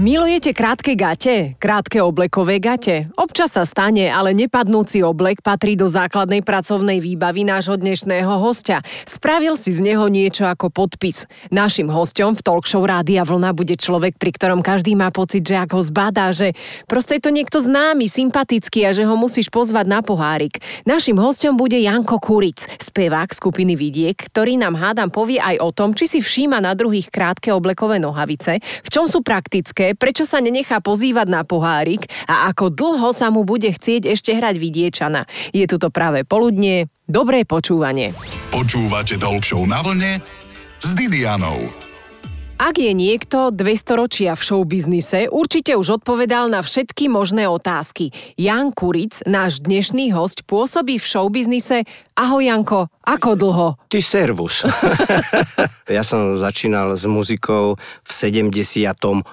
Milujete 0.00 0.56
krátke 0.56 0.96
gate? 0.96 1.60
Krátke 1.60 2.00
oblekové 2.00 2.56
gate? 2.56 3.04
Občas 3.20 3.52
sa 3.52 3.68
stane, 3.68 4.08
ale 4.08 4.32
nepadnúci 4.32 5.04
oblek 5.04 5.44
patrí 5.44 5.76
do 5.76 5.92
základnej 5.92 6.40
pracovnej 6.40 7.04
výbavy 7.04 7.44
nášho 7.44 7.76
dnešného 7.76 8.40
hostia. 8.40 8.80
Spravil 9.04 9.60
si 9.60 9.76
z 9.76 9.84
neho 9.84 10.08
niečo 10.08 10.48
ako 10.48 10.72
podpis. 10.72 11.28
Našim 11.52 11.92
hostom 11.92 12.32
v 12.32 12.40
talk 12.40 12.64
show 12.64 12.80
Rádia 12.80 13.28
Vlna 13.28 13.52
bude 13.52 13.76
človek, 13.76 14.16
pri 14.16 14.32
ktorom 14.32 14.64
každý 14.64 14.96
má 14.96 15.12
pocit, 15.12 15.44
že 15.44 15.60
ako 15.60 15.84
zbadá, 15.84 16.32
že 16.32 16.56
proste 16.88 17.20
je 17.20 17.28
to 17.28 17.36
niekto 17.36 17.60
známy, 17.60 18.08
sympatický 18.08 18.88
a 18.88 18.96
že 18.96 19.04
ho 19.04 19.20
musíš 19.20 19.52
pozvať 19.52 19.84
na 19.84 20.00
pohárik. 20.00 20.64
Našim 20.88 21.20
hostom 21.20 21.60
bude 21.60 21.76
Janko 21.76 22.16
Kuric, 22.16 22.64
spevák 22.80 23.36
skupiny 23.36 23.76
Vidiek, 23.76 24.16
ktorý 24.16 24.56
nám 24.56 24.80
hádam 24.80 25.12
povie 25.12 25.36
aj 25.36 25.60
o 25.60 25.68
tom, 25.76 25.92
či 25.92 26.08
si 26.08 26.24
všíma 26.24 26.56
na 26.56 26.72
druhých 26.72 27.12
krátke 27.12 27.52
oblekové 27.52 28.00
nohavice, 28.00 28.64
v 28.64 28.88
čom 28.88 29.04
sú 29.04 29.20
praktické 29.20 29.89
prečo 29.94 30.26
sa 30.28 30.38
nenechá 30.38 30.78
pozývať 30.78 31.26
na 31.30 31.42
pohárik 31.42 32.06
a 32.26 32.50
ako 32.50 32.70
dlho 32.70 33.10
sa 33.10 33.32
mu 33.32 33.42
bude 33.42 33.70
chcieť 33.70 34.10
ešte 34.10 34.34
hrať 34.34 34.56
vidiečana. 34.60 35.26
Je 35.50 35.66
tu 35.66 35.76
to 35.76 35.88
práve 35.90 36.22
poludnie, 36.26 36.90
dobré 37.08 37.42
počúvanie. 37.42 38.14
Počúvate 38.54 39.18
Talk 39.18 39.42
na 39.66 39.80
vlne 39.82 40.20
s 40.80 40.88
Didianou. 40.96 41.89
Ak 42.60 42.76
je 42.76 42.92
niekto 42.92 43.48
200 43.48 43.96
ročia 43.96 44.36
v 44.36 44.44
showbiznise, 44.44 45.32
určite 45.32 45.80
už 45.80 46.04
odpovedal 46.04 46.52
na 46.52 46.60
všetky 46.60 47.08
možné 47.08 47.48
otázky. 47.48 48.12
Jan 48.36 48.76
Kuric, 48.76 49.24
náš 49.24 49.64
dnešný 49.64 50.12
host, 50.12 50.44
pôsobí 50.44 51.00
v 51.00 51.06
showbiznise. 51.08 51.88
Ahoj 52.20 52.44
Janko, 52.44 52.92
ako 53.00 53.30
dlho? 53.32 53.68
Ty 53.88 54.04
servus. 54.04 54.68
ja 55.88 56.04
som 56.04 56.36
začínal 56.36 57.00
s 57.00 57.08
muzikou 57.08 57.80
v 57.80 58.10
78. 58.12 59.24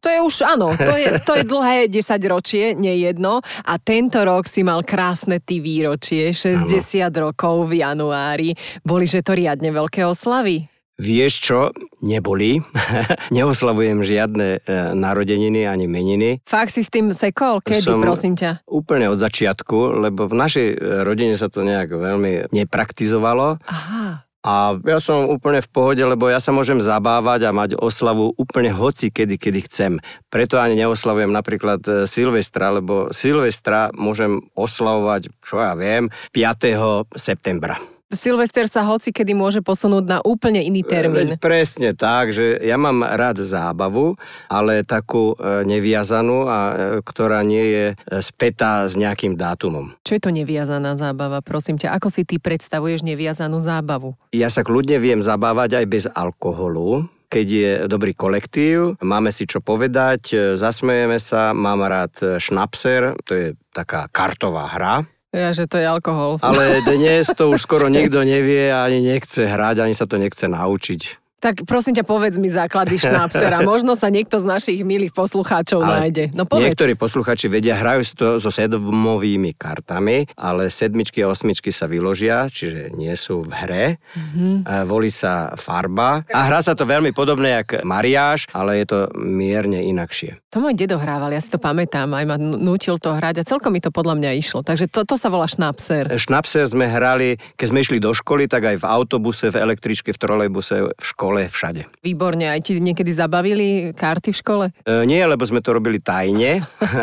To 0.00 0.08
je 0.08 0.18
už, 0.24 0.34
áno, 0.48 0.72
to 0.80 0.96
je, 0.96 1.20
to 1.28 1.32
je 1.36 1.44
dlhé 1.44 1.92
10 1.92 2.32
ročie, 2.32 2.72
nie 2.72 3.04
jedno. 3.04 3.44
A 3.68 3.76
tento 3.76 4.24
rok 4.24 4.48
si 4.48 4.64
mal 4.64 4.80
krásne 4.80 5.44
ty 5.44 5.60
výročie, 5.60 6.32
60 6.32 6.72
ano. 7.04 7.28
rokov 7.28 7.68
v 7.68 7.84
januári. 7.84 8.56
Boli, 8.80 9.04
že 9.04 9.20
to 9.20 9.36
riadne 9.36 9.68
veľké 9.68 10.08
oslavy? 10.08 10.72
Vieš 10.94 11.32
čo, 11.42 11.60
neboli. 12.06 12.62
Neoslavujem 13.34 14.06
žiadne 14.06 14.62
e, 14.62 14.94
narodeniny 14.94 15.66
ani 15.66 15.90
meniny. 15.90 16.30
Fakt 16.46 16.70
si 16.70 16.86
s 16.86 16.90
tým 16.90 17.10
sekol? 17.10 17.58
Kedy, 17.58 17.82
Som 17.82 17.98
prosím 17.98 18.38
ťa? 18.38 18.62
Úplne 18.70 19.10
od 19.10 19.18
začiatku, 19.18 19.98
lebo 20.06 20.30
v 20.30 20.34
našej 20.38 20.66
e, 20.70 20.76
rodine 21.02 21.34
sa 21.34 21.50
to 21.50 21.66
nejak 21.66 21.90
veľmi 21.90 22.54
nepraktizovalo. 22.54 23.58
Aha. 23.66 24.22
A 24.44 24.76
ja 24.76 25.00
som 25.00 25.24
úplne 25.32 25.64
v 25.64 25.72
pohode, 25.72 26.04
lebo 26.04 26.28
ja 26.28 26.36
sa 26.36 26.52
môžem 26.52 26.76
zabávať 26.76 27.48
a 27.48 27.56
mať 27.56 27.80
oslavu 27.80 28.36
úplne 28.36 28.76
hoci 28.76 29.08
kedy, 29.08 29.40
kedy 29.40 29.60
chcem. 29.64 29.92
Preto 30.28 30.60
ani 30.60 30.76
neoslavujem 30.76 31.32
napríklad 31.32 31.80
e, 31.88 31.90
Silvestra, 32.04 32.70
lebo 32.70 33.08
Silvestra 33.10 33.88
môžem 33.96 34.44
oslavovať, 34.52 35.32
čo 35.40 35.58
ja 35.58 35.72
viem, 35.74 36.12
5. 36.36 37.16
septembra. 37.16 37.93
Silvester 38.14 38.66
sa 38.70 38.86
hoci 38.86 39.14
kedy 39.14 39.34
môže 39.34 39.60
posunúť 39.60 40.04
na 40.06 40.18
úplne 40.24 40.62
iný 40.62 40.82
termín. 40.82 41.36
Veď 41.36 41.42
presne 41.42 41.90
tak, 41.94 42.34
že 42.34 42.58
ja 42.62 42.74
mám 42.80 43.04
rád 43.04 43.42
zábavu, 43.42 44.16
ale 44.48 44.82
takú 44.82 45.34
e, 45.34 45.66
neviazanú, 45.66 46.46
a, 46.46 46.58
e, 46.58 46.74
ktorá 47.02 47.42
nie 47.42 47.64
je 47.70 47.84
e, 47.92 47.94
spätá 48.22 48.86
s 48.86 48.98
nejakým 48.98 49.38
dátumom. 49.38 49.94
Čo 50.02 50.16
je 50.18 50.22
to 50.22 50.30
neviazaná 50.32 50.98
zábava, 50.98 51.44
prosím 51.44 51.76
ťa? 51.76 51.94
Ako 51.98 52.08
si 52.08 52.26
ty 52.26 52.42
predstavuješ 52.42 53.06
neviazanú 53.06 53.60
zábavu? 53.62 54.18
Ja 54.34 54.50
sa 54.50 54.66
kľudne 54.66 54.98
viem 54.98 55.20
zabávať 55.22 55.84
aj 55.84 55.86
bez 55.86 56.04
alkoholu, 56.10 57.06
keď 57.28 57.46
je 57.50 57.70
dobrý 57.90 58.14
kolektív, 58.14 58.94
máme 59.02 59.34
si 59.34 59.42
čo 59.42 59.58
povedať, 59.58 60.54
zasmejeme 60.54 61.18
sa, 61.18 61.50
mám 61.50 61.82
rád 61.82 62.38
šnapser, 62.38 63.18
to 63.26 63.32
je 63.34 63.46
taká 63.74 64.06
kartová 64.06 64.70
hra, 64.70 65.02
ja, 65.34 65.50
že 65.50 65.66
to 65.66 65.82
je 65.82 65.86
alkohol. 65.86 66.38
Ale 66.38 66.78
dnes 66.86 67.26
to 67.34 67.50
už 67.50 67.66
skoro 67.66 67.90
nikto 67.92 68.22
nevie 68.22 68.70
ani 68.70 69.02
nechce 69.02 69.44
hrať, 69.44 69.82
ani 69.82 69.94
sa 69.98 70.06
to 70.06 70.16
nechce 70.16 70.46
naučiť. 70.46 71.23
Tak 71.44 71.68
prosím 71.68 71.92
ťa, 72.00 72.08
povedz 72.08 72.40
mi 72.40 72.48
základy 72.48 72.96
šnapsera. 72.96 73.60
Možno 73.68 73.92
sa 73.92 74.08
niekto 74.08 74.40
z 74.40 74.48
našich 74.48 74.80
milých 74.80 75.12
poslucháčov 75.12 75.84
ale 75.84 76.08
nájde. 76.08 76.24
No 76.32 76.48
povedz. 76.48 76.72
Niektorí 76.72 76.96
poslucháči 76.96 77.52
vedia, 77.52 77.76
hrajú 77.76 78.00
to 78.16 78.26
so 78.40 78.48
sedmovými 78.48 79.52
kartami, 79.52 80.24
ale 80.40 80.72
sedmičky 80.72 81.20
a 81.20 81.28
osmičky 81.28 81.68
sa 81.68 81.84
vyložia, 81.84 82.48
čiže 82.48 82.96
nie 82.96 83.12
sú 83.12 83.44
v 83.44 83.52
hre. 83.52 83.84
Mm-hmm. 84.16 84.88
Volí 84.88 85.12
sa 85.12 85.52
farba 85.60 86.24
a 86.32 86.48
hrá 86.48 86.64
sa 86.64 86.72
to 86.72 86.88
veľmi 86.88 87.12
podobné 87.12 87.60
jak 87.60 87.84
mariáš, 87.84 88.48
ale 88.56 88.80
je 88.80 88.86
to 88.88 88.98
mierne 89.12 89.84
inakšie. 89.84 90.40
To 90.48 90.64
môj 90.64 90.72
dedo 90.78 90.96
hrával, 90.96 91.28
ja 91.34 91.42
si 91.44 91.52
to 91.52 91.60
pamätám, 91.60 92.08
aj 92.14 92.24
ma 92.24 92.40
nutil 92.40 92.96
to 92.96 93.12
hrať 93.12 93.42
a 93.42 93.44
celkom 93.44 93.74
mi 93.74 93.84
to 93.84 93.92
podľa 93.92 94.16
mňa 94.16 94.30
išlo. 94.38 94.64
Takže 94.64 94.88
to, 94.88 95.04
to 95.04 95.20
sa 95.20 95.28
volá 95.28 95.44
šnapser. 95.50 96.08
Šnapser 96.14 96.64
sme 96.70 96.88
hrali, 96.88 97.36
keď 97.58 97.66
sme 97.68 97.82
išli 97.82 97.98
do 98.00 98.14
školy, 98.14 98.46
tak 98.46 98.70
aj 98.70 98.80
v 98.80 98.86
autobuse, 98.86 99.50
v 99.50 99.60
električke, 99.60 100.14
v 100.14 100.18
trolejbuse, 100.22 100.94
v 100.94 101.04
škole 101.04 101.33
škole, 101.34 101.50
všade. 101.50 101.82
Výborne, 102.06 102.46
aj 102.46 102.60
ti 102.62 102.78
niekedy 102.78 103.10
zabavili 103.10 103.90
karty 103.90 104.30
v 104.30 104.38
škole? 104.38 104.64
E, 104.86 105.02
nie, 105.02 105.18
lebo 105.26 105.42
sme 105.42 105.58
to 105.58 105.74
robili 105.74 105.98
tajne. 105.98 106.62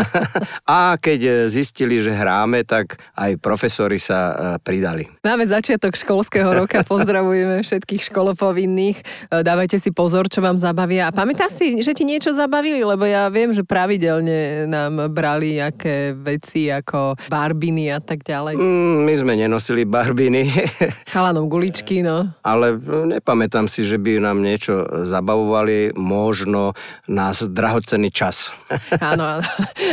a 0.72 0.96
keď 0.96 1.52
zistili, 1.52 2.00
že 2.00 2.16
hráme, 2.16 2.64
tak 2.64 2.96
aj 3.20 3.36
profesori 3.44 4.00
sa 4.00 4.20
e, 4.32 4.34
pridali. 4.64 5.12
Máme 5.28 5.44
začiatok 5.44 6.00
školského 6.00 6.48
roka, 6.48 6.86
pozdravujeme 6.88 7.60
všetkých 7.60 8.08
školopovinných. 8.08 8.98
E, 9.28 9.44
dávajte 9.44 9.84
si 9.84 9.92
pozor, 9.92 10.32
čo 10.32 10.40
vám 10.40 10.56
zabavia. 10.56 11.12
A 11.12 11.16
pamätáš 11.16 11.60
si, 11.60 11.84
že 11.84 11.92
ti 11.92 12.08
niečo 12.08 12.32
zabavili? 12.32 12.88
Lebo 12.88 13.04
ja 13.04 13.28
viem, 13.28 13.52
že 13.52 13.68
pravidelne 13.68 14.64
nám 14.72 15.12
brali 15.12 15.60
aké 15.60 16.16
veci 16.16 16.72
ako 16.72 17.20
barbiny 17.28 17.92
a 17.92 18.00
tak 18.00 18.24
ďalej. 18.24 18.56
Mm, 18.56 18.96
my 19.04 19.14
sme 19.18 19.34
nenosili 19.36 19.84
barbiny. 19.84 20.48
Chalanom 21.12 21.52
guličky, 21.52 22.00
no. 22.00 22.32
Ale 22.46 22.80
nepamätám 23.18 23.68
si, 23.68 23.84
že 23.84 24.00
by 24.00 24.21
nám 24.22 24.46
niečo 24.46 25.06
zabavovali, 25.10 25.98
možno 25.98 26.78
nás 27.10 27.42
drahocený 27.42 28.14
čas. 28.14 28.54
Áno, 29.02 29.26
áno. 29.26 29.44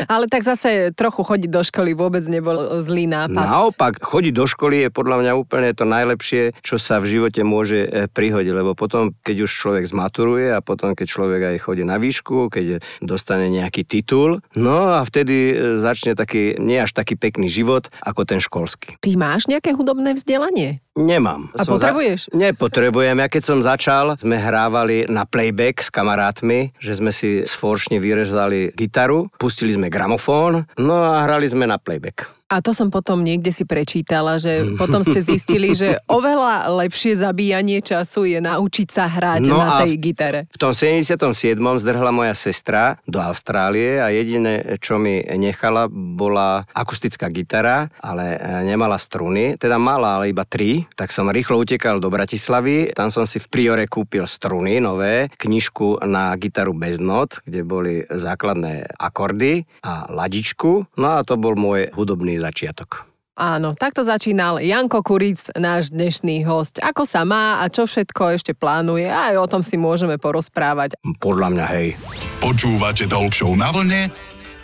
Ale 0.06 0.28
tak 0.28 0.44
zase 0.44 0.92
trochu 0.92 1.24
chodiť 1.24 1.50
do 1.50 1.62
školy 1.64 1.96
vôbec 1.96 2.22
nebol 2.28 2.78
zlý 2.78 3.08
nápad. 3.08 3.34
Naopak, 3.34 3.98
chodiť 3.98 4.32
do 4.36 4.46
školy 4.46 4.86
je 4.86 4.90
podľa 4.92 5.16
mňa 5.24 5.32
úplne 5.34 5.70
to 5.72 5.88
najlepšie, 5.88 6.54
čo 6.60 6.76
sa 6.76 7.00
v 7.00 7.08
živote 7.08 7.40
môže 7.42 7.88
eh, 7.88 8.06
prihodiť, 8.06 8.52
lebo 8.52 8.76
potom, 8.76 9.16
keď 9.24 9.48
už 9.48 9.50
človek 9.50 9.84
zmaturuje 9.88 10.52
a 10.52 10.60
potom, 10.60 10.92
keď 10.92 11.06
človek 11.08 11.40
aj 11.54 11.56
chodí 11.64 11.82
na 11.82 11.96
výšku, 11.96 12.52
keď 12.52 12.84
dostane 13.00 13.48
nejaký 13.48 13.82
titul, 13.86 14.44
no 14.54 14.98
a 14.98 15.02
vtedy 15.02 15.36
eh, 15.50 15.56
začne 15.80 16.12
taký, 16.12 16.58
nie 16.60 16.78
až 16.78 16.92
taký 16.92 17.16
pekný 17.16 17.48
život, 17.48 17.88
ako 18.04 18.28
ten 18.28 18.38
školský. 18.42 19.00
Ty 19.00 19.10
máš 19.16 19.48
nejaké 19.48 19.72
hudobné 19.72 20.14
vzdelanie? 20.14 20.84
Nemám. 20.98 21.54
A 21.54 21.62
som 21.62 21.78
potrebuješ? 21.78 22.26
Za... 22.26 22.34
Nepotrebujem. 22.34 23.22
Ja 23.22 23.30
keď 23.30 23.42
som 23.46 23.58
začal, 23.62 24.18
sme 24.18 24.34
hrávali 24.34 25.06
na 25.06 25.22
playback 25.22 25.86
s 25.86 25.94
kamarátmi, 25.94 26.74
že 26.82 26.98
sme 26.98 27.14
si 27.14 27.46
sforšne 27.46 28.02
vyrezali 28.02 28.74
gitaru, 28.74 29.30
pustili 29.38 29.70
sme 29.70 29.86
gramofón, 29.86 30.66
no 30.74 30.94
a 31.06 31.22
hrali 31.22 31.46
sme 31.46 31.70
na 31.70 31.78
playback. 31.78 32.37
A 32.48 32.64
to 32.64 32.72
som 32.72 32.88
potom 32.88 33.20
niekde 33.20 33.52
si 33.52 33.68
prečítala, 33.68 34.40
že 34.40 34.64
potom 34.80 35.04
ste 35.04 35.20
zistili, 35.20 35.76
že 35.76 36.00
oveľa 36.08 36.72
lepšie 36.80 37.20
zabíjanie 37.20 37.84
času 37.84 38.24
je 38.24 38.40
naučiť 38.40 38.88
sa 38.88 39.04
hrať 39.04 39.42
no 39.44 39.60
na 39.60 39.84
tej 39.84 40.00
gitare. 40.00 40.40
V 40.48 40.58
tom 40.58 40.72
77. 40.72 41.20
zdrhla 41.60 42.08
moja 42.08 42.32
sestra 42.32 42.96
do 43.04 43.20
Austrálie 43.20 44.00
a 44.00 44.08
jediné, 44.08 44.80
čo 44.80 44.96
mi 44.96 45.20
nechala, 45.20 45.92
bola 45.92 46.64
akustická 46.72 47.28
gitara, 47.28 47.92
ale 48.00 48.40
e, 48.40 48.64
nemala 48.64 48.96
struny, 48.96 49.60
teda 49.60 49.76
mala 49.76 50.16
ale 50.16 50.32
iba 50.32 50.48
tri, 50.48 50.88
tak 50.96 51.12
som 51.12 51.28
rýchlo 51.28 51.60
utekal 51.60 52.00
do 52.00 52.08
Bratislavy, 52.08 52.96
tam 52.96 53.12
som 53.12 53.28
si 53.28 53.36
v 53.36 53.46
Priore 53.52 53.84
kúpil 53.84 54.24
struny 54.24 54.80
nové, 54.80 55.28
knižku 55.36 56.00
na 56.08 56.32
gitaru 56.40 56.72
bez 56.72 56.96
not, 56.96 57.44
kde 57.44 57.60
boli 57.60 57.94
základné 58.08 58.96
akordy 58.96 59.68
a 59.84 60.08
ladičku, 60.08 60.96
no 60.96 61.20
a 61.20 61.20
to 61.20 61.36
bol 61.36 61.52
môj 61.52 61.92
hudobný 61.92 62.37
začiatok. 62.38 63.08
Áno, 63.38 63.78
takto 63.78 64.02
začínal 64.02 64.58
Janko 64.58 64.98
Kuric, 64.98 65.54
náš 65.54 65.94
dnešný 65.94 66.42
host. 66.42 66.82
Ako 66.82 67.06
sa 67.06 67.22
má 67.22 67.62
a 67.62 67.70
čo 67.70 67.86
všetko 67.86 68.34
ešte 68.34 68.50
plánuje, 68.50 69.06
aj 69.06 69.38
o 69.38 69.46
tom 69.46 69.62
si 69.62 69.78
môžeme 69.78 70.18
porozprávať. 70.18 70.98
Podľa 71.22 71.54
mňa, 71.54 71.66
hej. 71.78 71.94
Počúvate 72.42 73.06
Talk 73.06 73.30
na 73.54 73.70
vlne 73.70 74.10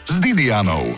s 0.03 0.19
Didianou. 0.19 0.91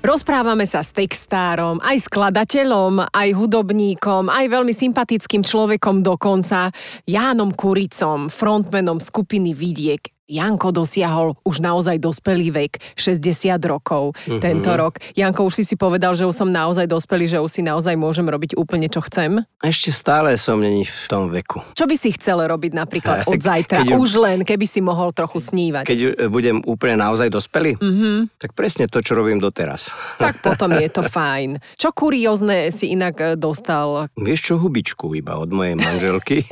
Rozprávame 0.00 0.64
sa 0.64 0.80
s 0.80 0.96
textárom, 0.96 1.76
aj 1.84 2.08
skladateľom, 2.08 3.12
aj 3.12 3.28
hudobníkom, 3.36 4.32
aj 4.32 4.48
veľmi 4.48 4.72
sympatickým 4.72 5.44
človekom 5.44 6.00
dokonca, 6.00 6.72
Jánom 7.04 7.52
Kuricom, 7.52 8.32
frontmenom 8.32 8.96
skupiny 8.96 9.52
Vidiek. 9.52 10.00
Janko 10.30 10.70
dosiahol 10.70 11.34
už 11.42 11.58
naozaj 11.58 11.98
dospelý 11.98 12.54
vek, 12.54 12.78
60 12.94 13.58
rokov 13.66 14.14
mm-hmm. 14.14 14.38
tento 14.38 14.70
rok. 14.78 15.02
Janko, 15.18 15.50
už 15.50 15.58
si 15.58 15.64
si 15.66 15.74
povedal, 15.74 16.14
že 16.14 16.22
už 16.22 16.46
som 16.46 16.46
naozaj 16.46 16.86
dospelý, 16.86 17.26
že 17.26 17.42
už 17.42 17.50
si 17.50 17.62
naozaj 17.66 17.98
môžem 17.98 18.22
robiť 18.30 18.54
úplne, 18.54 18.86
čo 18.86 19.02
chcem? 19.02 19.42
Ešte 19.58 19.90
stále 19.90 20.38
som 20.38 20.62
není 20.62 20.86
v 20.86 21.04
tom 21.10 21.26
veku. 21.26 21.66
Čo 21.74 21.90
by 21.90 21.96
si 21.98 22.14
chcel 22.14 22.46
robiť 22.46 22.72
napríklad 22.78 23.26
od 23.30 23.42
zajtra? 23.42 23.82
Keď 23.82 23.98
už 23.98 24.10
len, 24.22 24.38
keby 24.46 24.66
si 24.70 24.78
mohol 24.78 25.10
trochu 25.10 25.42
snívať. 25.42 25.90
Keď 25.90 26.00
budem 26.30 26.62
úplne 26.62 27.02
naozaj 27.02 27.26
dospelý? 27.26 27.74
Mm-hmm. 27.82 28.38
Tak 28.38 28.54
presne 28.54 28.86
to, 28.86 29.02
čo 29.02 29.18
robím 29.18 29.42
doteraz. 29.42 29.90
Tak 30.22 30.38
potom 30.46 30.70
je 30.78 30.86
to 30.86 31.02
fajn. 31.02 31.58
Čo 31.74 31.90
kuriózne 31.90 32.70
si 32.70 32.94
inak 32.94 33.16
e, 33.18 33.26
dostal? 33.34 34.06
Vieš 34.14 34.40
čo, 34.40 34.54
hubičku 34.62 35.10
iba 35.18 35.34
od 35.40 35.50
mojej 35.50 35.74
manželky 35.74 36.46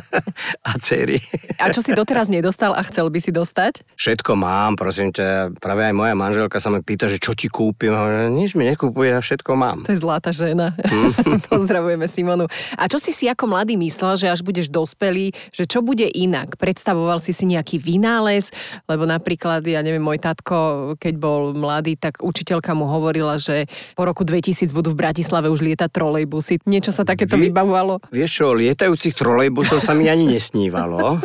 a 0.68 0.72
cery. 0.80 1.20
A 1.60 1.68
čo 1.68 1.84
si 1.84 1.92
doteraz 1.92 2.32
nedostal 2.32 2.72
a 2.72 2.80
chcel 2.86 3.09
by 3.10 3.20
si 3.20 3.30
dostať? 3.34 3.84
Všetko 3.98 4.38
mám, 4.38 4.78
prosím 4.78 5.10
ťa. 5.10 5.58
Práve 5.58 5.84
aj 5.84 5.94
moja 5.94 6.14
manželka 6.14 6.62
sa 6.62 6.70
ma 6.70 6.78
pýta, 6.80 7.10
že 7.10 7.18
čo 7.18 7.34
ti 7.34 7.50
kúpim. 7.50 7.92
Nič 8.30 8.54
mi 8.54 8.64
nekúpuje, 8.70 9.10
ja 9.10 9.20
všetko 9.20 9.50
mám. 9.58 9.82
To 9.84 9.92
je 9.92 10.00
zlatá 10.00 10.30
žena. 10.30 10.72
Mm. 10.78 11.12
Pozdravujeme 11.50 12.06
Simonu. 12.06 12.46
A 12.78 12.86
čo 12.86 13.02
si 13.02 13.10
si 13.10 13.26
ako 13.26 13.50
mladý 13.50 13.74
myslel, 13.76 14.16
že 14.16 14.30
až 14.30 14.46
budeš 14.46 14.70
dospelý, 14.70 15.34
že 15.50 15.66
čo 15.66 15.82
bude 15.82 16.06
inak? 16.06 16.54
Predstavoval 16.56 17.18
si 17.18 17.34
si 17.34 17.50
nejaký 17.50 17.82
vynález? 17.82 18.54
Lebo 18.86 19.04
napríklad, 19.04 19.66
ja 19.66 19.82
neviem, 19.82 20.02
môj 20.02 20.22
tatko, 20.22 20.94
keď 21.00 21.14
bol 21.18 21.52
mladý, 21.56 21.98
tak 21.98 22.22
učiteľka 22.22 22.72
mu 22.76 22.86
hovorila, 22.86 23.40
že 23.40 23.66
po 23.98 24.06
roku 24.06 24.22
2000 24.22 24.70
budú 24.70 24.94
v 24.94 25.00
Bratislave 25.02 25.50
už 25.50 25.64
lietať 25.66 25.90
trolejbusy. 25.90 26.62
Niečo 26.68 26.94
sa 26.94 27.02
takéto 27.02 27.34
Vy, 27.34 27.50
vybavovalo? 27.50 27.98
Vieš 28.12 28.30
čo, 28.30 28.46
lietajúcich 28.54 29.16
trolejbusov 29.16 29.82
sa 29.82 29.96
mi 29.96 30.06
ani 30.06 30.28
nesnívalo. 30.28 31.18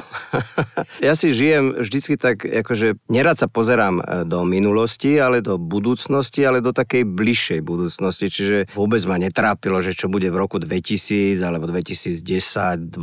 ja 1.05 1.13
si 1.13 1.35
žijem 1.35 1.74
vždycky 1.79 2.15
tak, 2.15 2.43
akože 2.43 2.99
nerad 3.11 3.35
sa 3.35 3.51
pozerám 3.51 3.99
e, 3.99 4.03
do 4.23 4.43
minulosti, 4.47 5.19
ale 5.19 5.43
do 5.43 5.59
budúcnosti, 5.59 6.43
ale 6.43 6.63
do 6.63 6.71
takej 6.71 7.03
bližšej 7.03 7.59
budúcnosti. 7.61 8.31
Čiže 8.31 8.57
vôbec 8.73 9.01
ma 9.07 9.19
netrápilo, 9.19 9.79
že 9.83 9.95
čo 9.95 10.07
bude 10.07 10.27
v 10.31 10.37
roku 10.39 10.57
2000 10.57 11.39
alebo 11.43 11.67
2010, 11.67 12.21
20 12.21 12.95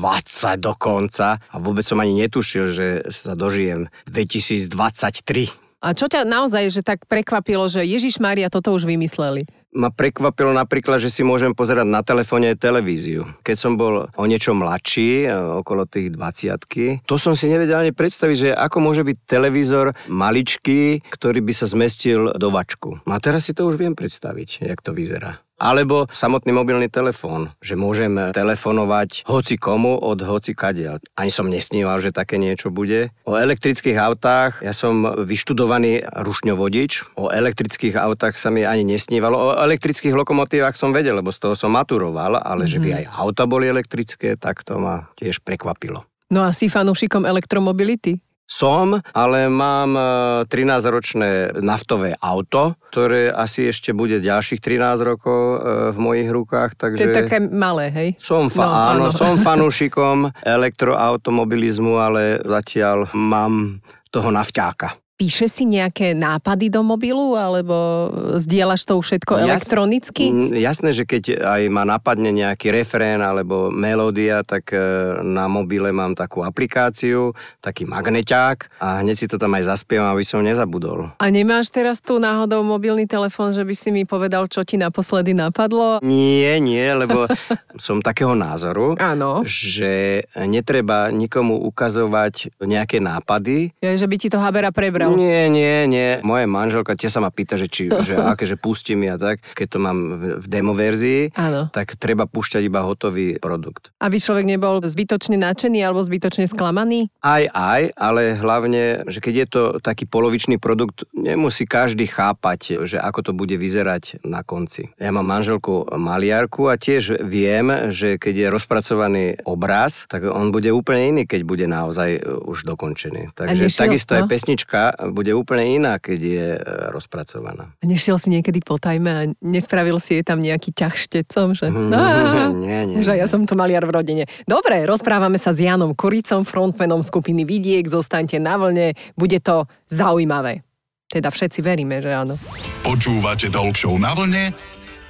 dokonca. 0.59 1.39
A 1.39 1.57
vôbec 1.61 1.85
som 1.85 2.01
ani 2.01 2.17
netušil, 2.27 2.65
že 2.73 2.87
sa 3.13 3.37
dožijem 3.37 3.93
2023. 4.09 5.63
A 5.83 5.99
čo 5.99 6.07
ťa 6.07 6.23
naozaj, 6.23 6.71
že 6.71 6.87
tak 6.87 7.11
prekvapilo, 7.11 7.67
že 7.67 7.83
Ježiš 7.83 8.23
Maria 8.23 8.47
toto 8.47 8.71
už 8.71 8.87
vymysleli? 8.87 9.51
Ma 9.73 9.89
prekvapilo 9.89 10.53
napríklad, 10.53 11.01
že 11.01 11.09
si 11.09 11.25
môžem 11.25 11.57
pozerať 11.57 11.89
na 11.89 12.05
telefóne 12.05 12.53
televíziu. 12.55 13.25
Keď 13.41 13.57
som 13.57 13.81
bol 13.81 14.09
o 14.13 14.25
niečo 14.29 14.53
mladší, 14.53 15.27
e, 15.27 15.33
okolo 15.33 15.89
tých 15.89 16.13
20 16.13 17.05
to 17.09 17.17
som 17.17 17.33
si 17.33 17.49
nevedel 17.49 17.81
ani 17.81 17.93
predstaviť, 17.97 18.37
že 18.37 18.51
ako 18.53 18.79
môže 18.85 19.03
byť 19.03 19.17
televízor 19.25 19.97
maličký, 20.13 21.01
ktorý 21.09 21.41
by 21.41 21.53
sa 21.57 21.67
zmestil 21.67 22.37
do 22.37 22.49
vačku. 22.53 23.01
A 23.09 23.17
teraz 23.19 23.49
si 23.49 23.57
to 23.57 23.65
už 23.65 23.81
viem 23.81 23.97
predstaviť, 23.97 24.69
jak 24.69 24.81
to 24.85 24.93
vyzerá. 24.93 25.41
Alebo 25.63 26.11
samotný 26.11 26.51
mobilný 26.51 26.91
telefón, 26.91 27.55
že 27.63 27.79
môžem 27.79 28.35
telefonovať 28.35 29.23
hoci 29.31 29.55
komu 29.55 29.95
od 29.95 30.19
hoci 30.27 30.59
kadiaľ. 30.59 30.99
Ani 31.15 31.31
som 31.31 31.47
nesníval, 31.47 32.03
že 32.03 32.11
také 32.11 32.35
niečo 32.35 32.75
bude. 32.75 33.15
O 33.23 33.39
elektrických 33.39 33.95
autách, 33.95 34.59
ja 34.67 34.75
som 34.75 35.07
vyštudovaný 35.23 36.03
rušňovodič, 36.03 37.15
o 37.15 37.31
elektrických 37.31 37.95
autách 37.95 38.35
sa 38.43 38.51
mi 38.51 38.67
ani 38.67 38.83
nesnívalo. 38.83 39.39
O 39.39 39.49
elektrických 39.63 40.19
lokomotívach 40.19 40.75
som 40.75 40.91
vedel, 40.91 41.15
lebo 41.15 41.31
z 41.31 41.39
toho 41.39 41.55
som 41.55 41.71
maturoval, 41.71 42.43
ale 42.43 42.67
mm-hmm. 42.67 42.73
že 42.75 42.79
by 42.83 42.89
mhm. 42.91 42.97
aj 42.99 43.05
auta 43.23 43.45
boli 43.47 43.71
elektrické, 43.71 44.35
tak 44.35 44.67
to 44.67 44.83
ma 44.83 45.07
tiež 45.15 45.47
prekvapilo. 45.47 46.03
No 46.33 46.43
a 46.43 46.51
si 46.51 46.67
fanúšikom 46.67 47.23
elektromobility? 47.23 48.19
Som, 48.53 49.01
ale 49.17 49.49
mám 49.49 49.97
13-ročné 50.45 51.57
e, 51.57 51.65
naftové 51.65 52.13
auto, 52.21 52.77
ktoré 52.93 53.33
asi 53.33 53.73
ešte 53.73 53.97
bude 53.97 54.21
ďalších 54.21 54.61
13 54.61 55.01
rokov 55.09 55.41
e, 55.41 55.57
v 55.97 55.99
mojich 55.99 56.29
rukách. 56.29 56.77
Takže 56.77 57.01
to 57.01 57.09
je 57.09 57.17
také 57.17 57.41
malé, 57.49 57.89
hej? 57.89 58.09
Som, 58.21 58.53
fa- 58.53 58.69
no, 58.69 58.73
áno, 58.77 59.05
áno. 59.09 59.17
som 59.17 59.41
fanúšikom 59.49 60.37
elektroautomobilizmu, 60.45 61.97
ale 61.97 62.45
zatiaľ 62.45 63.09
mám 63.17 63.81
toho 64.13 64.29
nafťáka. 64.29 65.02
Píše 65.23 65.47
si 65.47 65.63
nejaké 65.71 66.19
nápady 66.19 66.67
do 66.67 66.83
mobilu, 66.83 67.39
alebo 67.39 68.11
zdieľaš 68.43 68.83
to 68.91 68.99
všetko 68.99 69.39
Jas, 69.39 69.47
elektronicky? 69.47 70.35
Mm, 70.35 70.59
jasné, 70.59 70.91
že 70.91 71.07
keď 71.07 71.39
aj 71.39 71.63
ma 71.71 71.87
napadne 71.87 72.35
nejaký 72.35 72.75
refrén 72.75 73.23
alebo 73.23 73.71
melódia, 73.71 74.43
tak 74.43 74.75
e, 74.75 74.83
na 75.23 75.47
mobile 75.47 75.95
mám 75.95 76.19
takú 76.19 76.43
aplikáciu, 76.43 77.39
taký 77.63 77.87
magneťák 77.87 78.83
a 78.83 79.07
hneď 79.07 79.15
si 79.15 79.31
to 79.31 79.39
tam 79.39 79.55
aj 79.55 79.71
zaspievam, 79.71 80.11
aby 80.11 80.27
som 80.27 80.43
nezabudol. 80.43 81.15
A 81.23 81.27
nemáš 81.31 81.71
teraz 81.71 82.03
tu 82.03 82.19
náhodou 82.19 82.67
mobilný 82.67 83.07
telefón, 83.07 83.55
že 83.55 83.63
by 83.63 83.75
si 83.79 83.95
mi 83.95 84.03
povedal, 84.03 84.51
čo 84.51 84.67
ti 84.67 84.75
naposledy 84.75 85.39
napadlo? 85.39 86.03
Nie, 86.03 86.59
nie, 86.59 86.83
lebo 86.99 87.31
som 87.79 88.03
takého 88.03 88.35
názoru, 88.35 88.99
Áno. 88.99 89.47
že 89.47 90.27
netreba 90.35 91.15
nikomu 91.15 91.63
ukazovať 91.63 92.59
nejaké 92.59 92.99
nápady. 92.99 93.71
Ja, 93.79 93.95
že 93.95 94.11
by 94.11 94.17
ti 94.19 94.27
to 94.27 94.43
Habera 94.43 94.75
prebral. 94.75 95.12
Nie, 95.17 95.49
nie, 95.53 95.87
nie. 95.89 96.11
Moja 96.25 96.47
manželka 96.49 96.97
tiež 96.97 97.19
sa 97.19 97.21
ma 97.21 97.31
pýta, 97.33 97.59
že, 97.59 97.69
či, 97.69 97.89
že 97.91 98.17
aké, 98.33 98.45
že 98.49 98.57
pustí 98.57 98.95
mi 98.95 99.09
a 99.09 99.17
tak. 99.17 99.43
Keď 99.55 99.67
to 99.69 99.79
mám 99.79 99.99
v, 100.19 100.23
v 100.41 100.47
demo 100.47 100.73
verzii, 100.73 101.35
Áno. 101.37 101.69
tak 101.73 101.97
treba 101.97 102.29
púšťať 102.29 102.63
iba 102.67 102.85
hotový 102.85 103.37
produkt. 103.43 103.93
Aby 103.99 104.19
človek 104.19 104.47
nebol 104.47 104.83
zbytočne 104.83 105.39
nadšený 105.39 105.79
alebo 105.83 106.03
zbytočne 106.03 106.47
sklamaný? 106.49 107.09
Aj, 107.23 107.45
aj, 107.49 107.95
ale 107.97 108.37
hlavne, 108.39 109.07
že 109.09 109.19
keď 109.23 109.35
je 109.35 109.47
to 109.49 109.63
taký 109.81 110.05
polovičný 110.09 110.57
produkt, 110.57 111.07
nemusí 111.15 111.65
každý 111.69 112.09
chápať, 112.09 112.85
že 112.85 112.99
ako 112.99 113.31
to 113.31 113.33
bude 113.33 113.55
vyzerať 113.55 114.23
na 114.27 114.43
konci. 114.43 114.93
Ja 114.99 115.15
mám 115.15 115.29
manželku 115.29 115.87
maliarku 115.97 116.69
a 116.69 116.77
tiež 116.77 117.23
viem, 117.23 117.93
že 117.95 118.19
keď 118.19 118.35
je 118.35 118.47
rozpracovaný 118.53 119.25
obraz, 119.47 120.05
tak 120.07 120.27
on 120.29 120.51
bude 120.51 120.69
úplne 120.71 121.15
iný, 121.15 121.23
keď 121.25 121.41
bude 121.47 121.67
naozaj 121.67 122.23
už 122.45 122.67
dokončený. 122.67 123.35
Takže 123.35 123.71
takisto 123.73 124.15
no? 124.15 124.19
aj 124.23 124.25
pesnička 124.29 124.81
bude 125.11 125.33
úplne 125.35 125.81
iná, 125.81 125.99
keď 125.99 126.21
je 126.21 126.47
e, 126.55 126.61
rozpracovaná. 126.95 127.75
Nešiel 127.83 128.21
si 128.21 128.31
niekedy 128.31 128.63
po 128.63 128.79
tajme 128.79 129.11
a 129.11 129.21
nespravil 129.43 129.99
si 129.99 130.21
jej 130.21 130.25
tam 130.25 130.39
nejaký 130.39 130.71
ťah 130.71 130.95
štecom, 130.95 131.57
že... 131.57 131.73
Mm, 131.73 131.91
nie, 132.65 132.81
nie. 132.93 132.97
Že 133.03 133.19
ja 133.19 133.27
som 133.27 133.43
to 133.43 133.59
maliar 133.59 133.83
v 133.89 133.95
rodine. 133.97 134.25
Dobre, 134.47 134.87
rozprávame 134.87 135.41
sa 135.41 135.51
s 135.51 135.59
Janom 135.59 135.97
Kuricom, 135.99 136.47
frontmanom 136.47 137.03
skupiny 137.03 137.43
Vidiek, 137.43 137.89
zostaňte 137.89 138.39
na 138.39 138.55
vlne, 138.61 138.95
bude 139.19 139.43
to 139.43 139.67
zaujímavé. 139.91 140.63
Teda 141.11 141.29
všetci 141.29 141.61
veríme, 141.61 142.01
že 142.01 142.09
áno. 142.09 142.41
Počúvate 142.87 143.53
Talk 143.53 143.77
na 144.01 144.17
vlne 144.17 144.49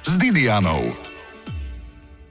s 0.03 0.19
Didianou. 0.19 1.12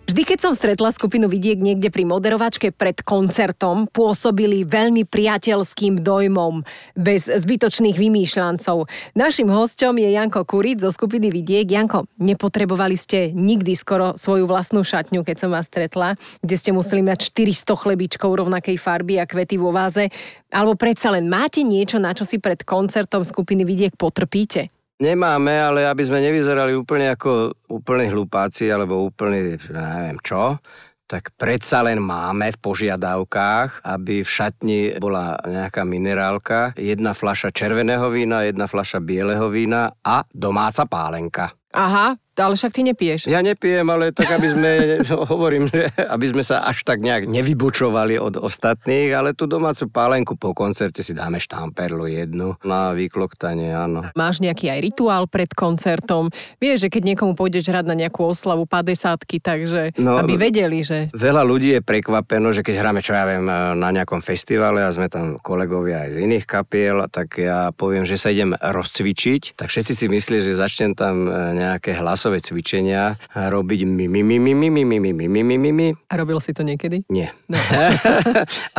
Vždy, 0.03 0.27
keď 0.27 0.39
som 0.43 0.53
stretla 0.53 0.91
skupinu 0.91 1.31
vidiek 1.31 1.63
niekde 1.63 1.87
pri 1.87 2.03
moderovačke 2.03 2.75
pred 2.75 2.99
koncertom, 3.07 3.87
pôsobili 3.87 4.67
veľmi 4.67 5.07
priateľským 5.07 6.03
dojmom, 6.03 6.67
bez 6.99 7.31
zbytočných 7.31 7.95
vymýšľancov. 7.95 8.91
Našim 9.15 9.47
hostom 9.47 9.95
je 10.03 10.11
Janko 10.11 10.43
Kuric 10.43 10.83
zo 10.83 10.91
skupiny 10.91 11.31
Vidiek. 11.31 11.71
Janko, 11.71 12.11
nepotrebovali 12.19 12.99
ste 12.99 13.31
nikdy 13.31 13.79
skoro 13.79 14.19
svoju 14.19 14.51
vlastnú 14.51 14.83
šatňu, 14.83 15.23
keď 15.23 15.37
som 15.39 15.55
vás 15.55 15.71
stretla, 15.71 16.19
kde 16.43 16.57
ste 16.59 16.75
museli 16.75 17.07
mať 17.07 17.31
400 17.31 17.79
chlebičkov 17.79 18.43
rovnakej 18.43 18.83
farby 18.83 19.23
a 19.23 19.25
kvety 19.25 19.55
vo 19.55 19.71
váze. 19.71 20.11
Alebo 20.51 20.75
predsa 20.75 21.15
len 21.15 21.31
máte 21.31 21.63
niečo, 21.63 22.03
na 22.03 22.11
čo 22.11 22.27
si 22.27 22.43
pred 22.43 22.67
koncertom 22.67 23.23
skupiny 23.23 23.63
Vidiek 23.63 23.95
potrpíte? 23.95 24.82
Nemáme, 25.03 25.59
ale 25.59 25.83
aby 25.83 26.07
sme 26.07 26.23
nevyzerali 26.23 26.79
úplne 26.79 27.11
ako 27.11 27.59
úplne 27.67 28.07
hlupáci 28.07 28.71
alebo 28.71 29.03
úplne, 29.03 29.59
neviem 29.59 30.19
čo, 30.23 30.63
tak 31.11 31.35
predsa 31.35 31.83
len 31.83 31.99
máme 31.99 32.55
v 32.55 32.63
požiadavkách, 32.63 33.83
aby 33.83 34.23
v 34.23 34.31
šatni 34.31 34.81
bola 35.03 35.35
nejaká 35.43 35.83
minerálka, 35.83 36.79
jedna 36.79 37.19
fľaša 37.19 37.51
červeného 37.51 38.07
vína, 38.15 38.47
jedna 38.47 38.71
fľaša 38.71 39.03
bieleho 39.03 39.51
vína 39.51 39.91
a 40.07 40.23
domáca 40.31 40.87
pálenka. 40.87 41.51
Aha, 41.75 42.15
ale 42.43 42.59
však 42.59 42.73
ty 42.75 42.83
nepiješ. 42.83 43.31
Ja 43.31 43.41
nepijem, 43.41 43.87
ale 43.87 44.11
tak 44.11 44.29
aby 44.35 44.49
sme, 44.51 44.71
hovorím, 45.33 45.71
že 45.71 45.89
aby 45.97 46.27
sme 46.35 46.43
sa 46.43 46.67
až 46.67 46.83
tak 46.83 46.99
nejak 46.99 47.31
nevybučovali 47.31 48.19
od 48.19 48.43
ostatných, 48.43 49.15
ale 49.15 49.39
tú 49.39 49.47
domácu 49.47 49.87
pálenku 49.89 50.35
po 50.35 50.51
koncerte 50.53 51.07
si 51.07 51.15
dáme 51.15 51.39
štamperlu 51.39 52.11
jednu 52.11 52.59
na 52.67 52.91
vykloktanie, 52.93 53.71
áno. 53.71 54.11
Máš 54.19 54.43
nejaký 54.43 54.69
aj 54.69 54.81
rituál 54.83 55.25
pred 55.31 55.51
koncertom? 55.55 56.29
Vieš, 56.59 56.87
že 56.87 56.93
keď 56.93 57.15
niekomu 57.15 57.39
pôjdeš 57.39 57.71
hrať 57.71 57.85
na 57.87 57.95
nejakú 57.95 58.27
oslavu 58.27 58.67
50 58.67 59.23
takže 59.43 59.83
no, 60.01 60.17
aby 60.17 60.41
vedeli, 60.41 60.81
že... 60.81 61.13
Veľa 61.13 61.43
ľudí 61.45 61.77
je 61.77 61.81
prekvapeno, 61.85 62.55
že 62.55 62.65
keď 62.65 62.75
hráme, 62.81 63.01
čo 63.05 63.13
ja 63.13 63.29
viem, 63.29 63.45
na 63.77 63.89
nejakom 63.93 64.25
festivale 64.25 64.81
a 64.81 64.95
sme 64.95 65.13
tam 65.13 65.37
kolegovia 65.37 66.09
aj 66.09 66.11
z 66.15 66.19
iných 66.25 66.47
kapiel, 66.49 67.05
tak 67.13 67.37
ja 67.43 67.71
poviem, 67.75 68.09
že 68.09 68.17
sa 68.17 68.33
idem 68.33 68.57
rozcvičiť, 68.57 69.59
tak 69.59 69.69
všetci 69.69 69.93
si 69.93 70.07
myslí, 70.09 70.37
že 70.41 70.57
začnem 70.57 70.97
tam 70.97 71.29
nejaké 71.29 71.99
hlasové 71.99 72.32
hlasové 72.33 72.41
cvičenia 72.41 73.21
robiť 73.37 73.81
mi, 73.85 74.09
mi, 74.09 74.25
mi, 74.25 74.41
mi, 74.41 74.55
mi, 74.57 74.69
mi, 74.73 74.85
mi, 74.85 74.99
mi, 74.99 75.13
mi, 75.13 75.29
mi, 75.29 75.43
mi, 75.45 75.57
mi, 75.61 75.73
mi. 75.73 75.89
A 76.09 76.15
robil 76.17 76.41
si 76.41 76.57
to 76.57 76.65
niekedy? 76.65 77.05
Nie. 77.13 77.37
No. 77.53 77.61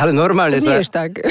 Ale 0.00 0.10
normálne 0.10 0.58
sa... 0.58 0.74
Znieš 0.74 0.90
tak. 0.90 1.22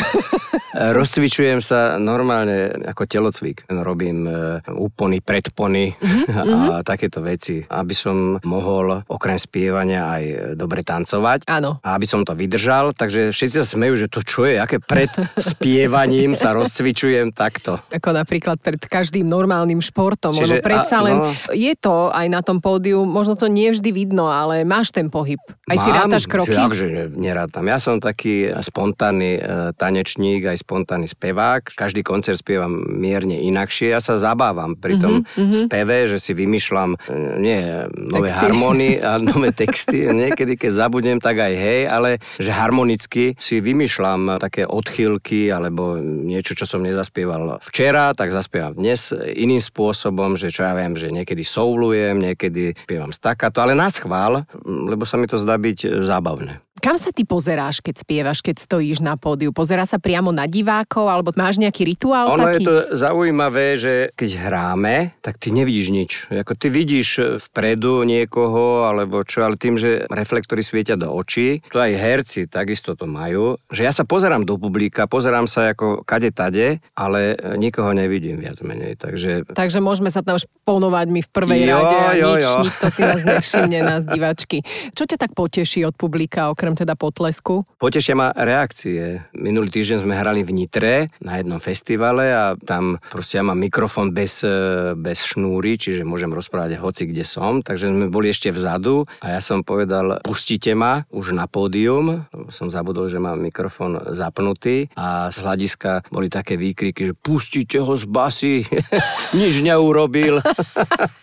rozcvičujem 0.73 1.59
sa 1.59 1.99
normálne 1.99 2.71
ako 2.87 3.03
telocvik. 3.03 3.67
Robím 3.67 4.23
úpony, 4.71 5.19
predpony 5.19 5.93
a 6.31 6.79
takéto 6.81 7.19
veci, 7.19 7.59
aby 7.67 7.93
som 7.93 8.39
mohol 8.47 9.03
okrem 9.11 9.35
spievania 9.35 10.07
aj 10.07 10.23
dobre 10.55 10.87
tancovať. 10.87 11.45
Áno. 11.51 11.83
A 11.83 11.99
aby 11.99 12.07
som 12.07 12.23
to 12.23 12.31
vydržal, 12.33 12.95
takže 12.95 13.35
všetci 13.35 13.55
sa 13.59 13.65
smejú, 13.67 13.99
že 13.99 14.07
to 14.07 14.23
čo 14.23 14.47
je, 14.47 14.57
aké 14.57 14.79
pred 14.79 15.11
spievaním 15.35 16.33
sa 16.33 16.55
rozcvičujem 16.55 17.35
takto. 17.35 17.83
Ako 17.91 18.15
napríklad 18.15 18.63
pred 18.63 18.79
každým 18.79 19.27
normálnym 19.27 19.83
športom, 19.83 20.33
Čiže, 20.33 20.63
lebo 20.63 20.65
predsa 20.65 20.97
len 21.03 21.17
no, 21.19 21.29
je 21.53 21.73
to 21.77 22.02
aj 22.09 22.27
na 22.27 22.41
tom 22.41 22.59
pódiu, 22.59 23.05
možno 23.05 23.37
to 23.37 23.47
nie 23.47 23.69
vždy 23.69 23.93
vidno, 23.93 24.27
ale 24.27 24.65
máš 24.67 24.89
ten 24.89 25.07
pohyb. 25.07 25.39
Aj 25.69 25.77
Mám, 25.77 25.83
si 25.85 25.89
rátaš 25.93 26.23
kroky? 26.27 26.51
Že, 26.51 26.59
akže 26.59 26.87
nerátam. 27.13 27.63
Ja 27.69 27.77
som 27.79 28.01
taký 28.01 28.51
spontánny 28.51 29.37
e, 29.37 29.41
tanečník, 29.77 30.49
aj 30.49 30.59
spontánny 30.59 31.07
spevák. 31.07 31.71
Každý 31.77 32.01
koncert 32.03 32.41
spievam 32.41 32.83
mierne 32.99 33.39
inakšie. 33.45 33.93
Ja 33.93 34.01
sa 34.03 34.19
zabávam 34.19 34.75
pri 34.75 34.99
tom 34.99 35.23
mm-hmm. 35.23 35.53
speve, 35.53 36.09
že 36.09 36.17
si 36.19 36.35
vymýšľam 36.35 36.95
e, 36.95 36.97
nie 37.39 37.59
nové 37.95 38.27
texty. 38.27 38.41
harmóny 38.41 38.89
a 38.99 39.11
nové 39.31 39.49
texty. 39.55 40.09
Niekedy, 40.09 40.59
keď 40.59 40.71
zabudnem, 40.73 41.19
tak 41.21 41.39
aj 41.39 41.53
hej, 41.53 41.81
ale 41.87 42.17
že 42.41 42.51
harmonicky 42.51 43.37
si 43.37 43.61
vymýšľam 43.61 44.41
také 44.41 44.65
odchýlky 44.65 45.53
alebo 45.53 46.01
niečo, 46.01 46.57
čo 46.57 46.65
som 46.65 46.81
nezaspieval 46.81 47.61
včera, 47.61 48.11
tak 48.17 48.33
zaspievam 48.33 48.73
dnes 48.73 49.13
iným 49.13 49.61
spôsobom, 49.61 50.35
že 50.39 50.49
čo 50.49 50.65
ja 50.65 50.73
viem, 50.73 50.95
že 50.97 51.13
niekedy 51.13 51.45
soulujem, 51.93 52.17
niekedy 52.25 52.73
spievam 52.73 53.13
stakato, 53.13 53.61
ale 53.61 53.77
na 53.77 53.93
schvál, 53.93 54.49
lebo 54.65 55.05
sa 55.05 55.21
mi 55.21 55.29
to 55.29 55.37
zdá 55.37 55.61
byť 55.61 56.01
zábavné. 56.01 56.57
Kam 56.83 56.99
sa 56.99 57.15
ty 57.15 57.23
pozeráš, 57.23 57.79
keď 57.79 57.95
spievaš, 58.03 58.43
keď 58.43 58.59
stojíš 58.59 58.99
na 58.99 59.15
pódiu? 59.15 59.55
Pozerá 59.55 59.87
sa 59.87 60.03
priamo 60.03 60.35
na 60.35 60.43
divákov, 60.43 61.07
alebo 61.07 61.31
máš 61.39 61.55
nejaký 61.55 61.87
rituál 61.87 62.27
ono 62.35 62.43
taký? 62.43 62.59
je 62.59 62.67
to 62.67 62.75
zaujímavé, 62.91 63.79
že 63.79 63.93
keď 64.19 64.29
hráme, 64.35 65.15
tak 65.23 65.39
ty 65.39 65.55
nevidíš 65.55 65.87
nič. 65.95 66.11
Ako 66.27 66.59
ty 66.59 66.67
vidíš 66.67 67.39
vpredu 67.39 68.03
niekoho, 68.03 68.83
alebo 68.83 69.23
čo, 69.23 69.47
ale 69.47 69.55
tým, 69.55 69.79
že 69.79 70.11
reflektory 70.11 70.59
svietia 70.59 70.99
do 70.99 71.07
očí, 71.07 71.63
to 71.71 71.79
aj 71.79 71.95
herci 71.95 72.51
takisto 72.51 72.99
to 72.99 73.07
majú, 73.07 73.55
že 73.71 73.87
ja 73.87 73.95
sa 73.95 74.03
pozerám 74.03 74.43
do 74.43 74.59
publika, 74.59 75.07
pozerám 75.07 75.47
sa 75.47 75.71
ako 75.71 76.03
kade 76.03 76.35
tade, 76.35 76.83
ale 76.99 77.39
nikoho 77.55 77.95
nevidím 77.95 78.43
viac 78.43 78.59
menej. 78.59 78.99
Takže, 78.99 79.55
takže 79.55 79.79
môžeme 79.79 80.11
sa 80.11 80.19
tam 80.19 80.35
šponovať 80.35 81.07
my 81.07 81.21
v 81.23 81.29
prvej 81.31 81.61
jo, 81.63 81.79
rade 81.79 81.95
a 81.95 82.11
jo, 82.19 82.27
nič, 82.35 82.43
jo. 82.43 82.53
nikto 82.67 82.85
si 82.91 83.01
nás 83.07 83.23
nevšimne, 83.23 83.79
nás 83.79 84.03
divačky. 84.11 84.67
Čo 84.91 85.07
ťa 85.07 85.15
tak 85.15 85.31
poteší 85.31 85.87
od 85.87 85.95
publika, 85.95 86.51
okrem 86.51 86.72
okrem 86.73 86.89
teda 86.89 86.97
potlesku? 86.97 87.61
Potešia 87.77 88.17
ma 88.17 88.33
reakcie. 88.33 89.29
Minulý 89.37 89.69
týždeň 89.69 89.97
sme 90.01 90.17
hrali 90.17 90.41
v 90.41 90.51
Nitre 90.57 91.13
na 91.21 91.37
jednom 91.37 91.61
festivale 91.61 92.33
a 92.33 92.57
tam 92.57 92.97
proste 93.13 93.37
ja 93.37 93.45
mám 93.45 93.61
mikrofón 93.61 94.09
bez, 94.09 94.41
e, 94.41 94.97
bez 94.97 95.21
šnúry, 95.21 95.77
čiže 95.77 96.01
môžem 96.01 96.33
rozprávať 96.33 96.81
hoci 96.81 97.05
kde 97.05 97.21
som, 97.21 97.61
takže 97.61 97.93
sme 97.93 98.09
boli 98.09 98.33
ešte 98.33 98.49
vzadu 98.49 99.05
a 99.21 99.37
ja 99.37 99.39
som 99.39 99.61
povedal, 99.61 100.17
pustite 100.25 100.73
ma 100.73 101.05
už 101.13 101.37
na 101.37 101.45
pódium, 101.45 102.25
som 102.49 102.73
zabudol, 102.73 103.05
že 103.05 103.21
mám 103.21 103.37
mikrofón 103.37 104.01
zapnutý 104.09 104.89
a 104.97 105.29
z 105.29 105.37
hľadiska 105.45 106.09
boli 106.09 106.33
také 106.33 106.57
výkriky, 106.57 107.13
že 107.13 107.13
pustite 107.13 107.77
ho 107.77 107.93
z 107.93 108.09
basy, 108.09 108.65
nič 109.37 109.61
neurobil. 109.61 110.41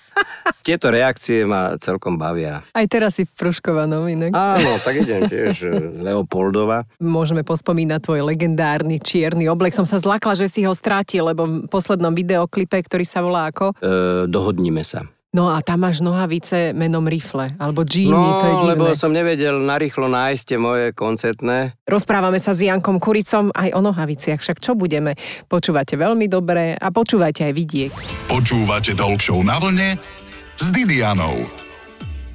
Tieto 0.71 0.87
reakcie 0.87 1.43
ma 1.51 1.75
celkom 1.83 2.15
bavia. 2.15 2.63
Aj 2.71 2.87
teraz 2.87 3.19
si 3.19 3.27
v 3.27 3.33
Pruškovanom 3.35 4.07
inak. 4.07 4.31
Áno, 4.31 4.79
tak 4.79 4.95
idem 5.03 5.27
tiež 5.27 5.55
e, 5.67 5.71
z 5.91 6.01
Leopoldova. 6.07 6.87
Môžeme 7.03 7.43
pospomínať 7.43 7.99
tvoj 7.99 8.23
legendárny 8.23 9.03
čierny 9.03 9.51
oblek. 9.51 9.75
Som 9.75 9.83
sa 9.83 9.99
zlakla, 9.99 10.39
že 10.39 10.47
si 10.47 10.63
ho 10.63 10.71
strátil, 10.71 11.27
lebo 11.27 11.67
v 11.67 11.67
poslednom 11.67 12.15
videoklipe, 12.15 12.79
ktorý 12.87 13.03
sa 13.03 13.19
volá 13.19 13.51
ako? 13.51 13.75
E, 13.83 14.31
dohodnime 14.31 14.87
sa. 14.87 15.11
No 15.35 15.51
a 15.51 15.59
tam 15.59 15.83
máš 15.83 16.07
nohavice 16.07 16.71
menom 16.71 17.07
Rifle, 17.07 17.55
alebo 17.59 17.83
Genie, 17.83 18.15
no, 18.15 18.39
to 18.39 18.47
je 18.47 18.55
divné. 18.63 18.71
lebo 18.71 18.85
som 18.95 19.11
nevedel 19.11 19.63
narýchlo 19.63 20.07
nájsť 20.07 20.43
tie 20.43 20.59
moje 20.59 20.87
koncertné. 20.95 21.75
Rozprávame 21.87 22.39
sa 22.39 22.55
s 22.55 22.63
Jankom 22.63 23.03
Kuricom 23.03 23.51
aj 23.55 23.75
o 23.75 23.81
nohaviciach, 23.83 24.39
však 24.39 24.59
čo 24.63 24.75
budeme? 24.79 25.15
Počúvate 25.47 25.99
veľmi 25.99 26.27
dobre 26.31 26.75
a 26.75 26.91
počúvate 26.91 27.47
aj 27.47 27.53
vidiek. 27.55 27.95
Počúvate 28.27 28.95
Talk 28.95 29.23
na 29.47 29.59
vlne 29.63 30.20
s 30.61 30.69
Didianou. 30.77 31.41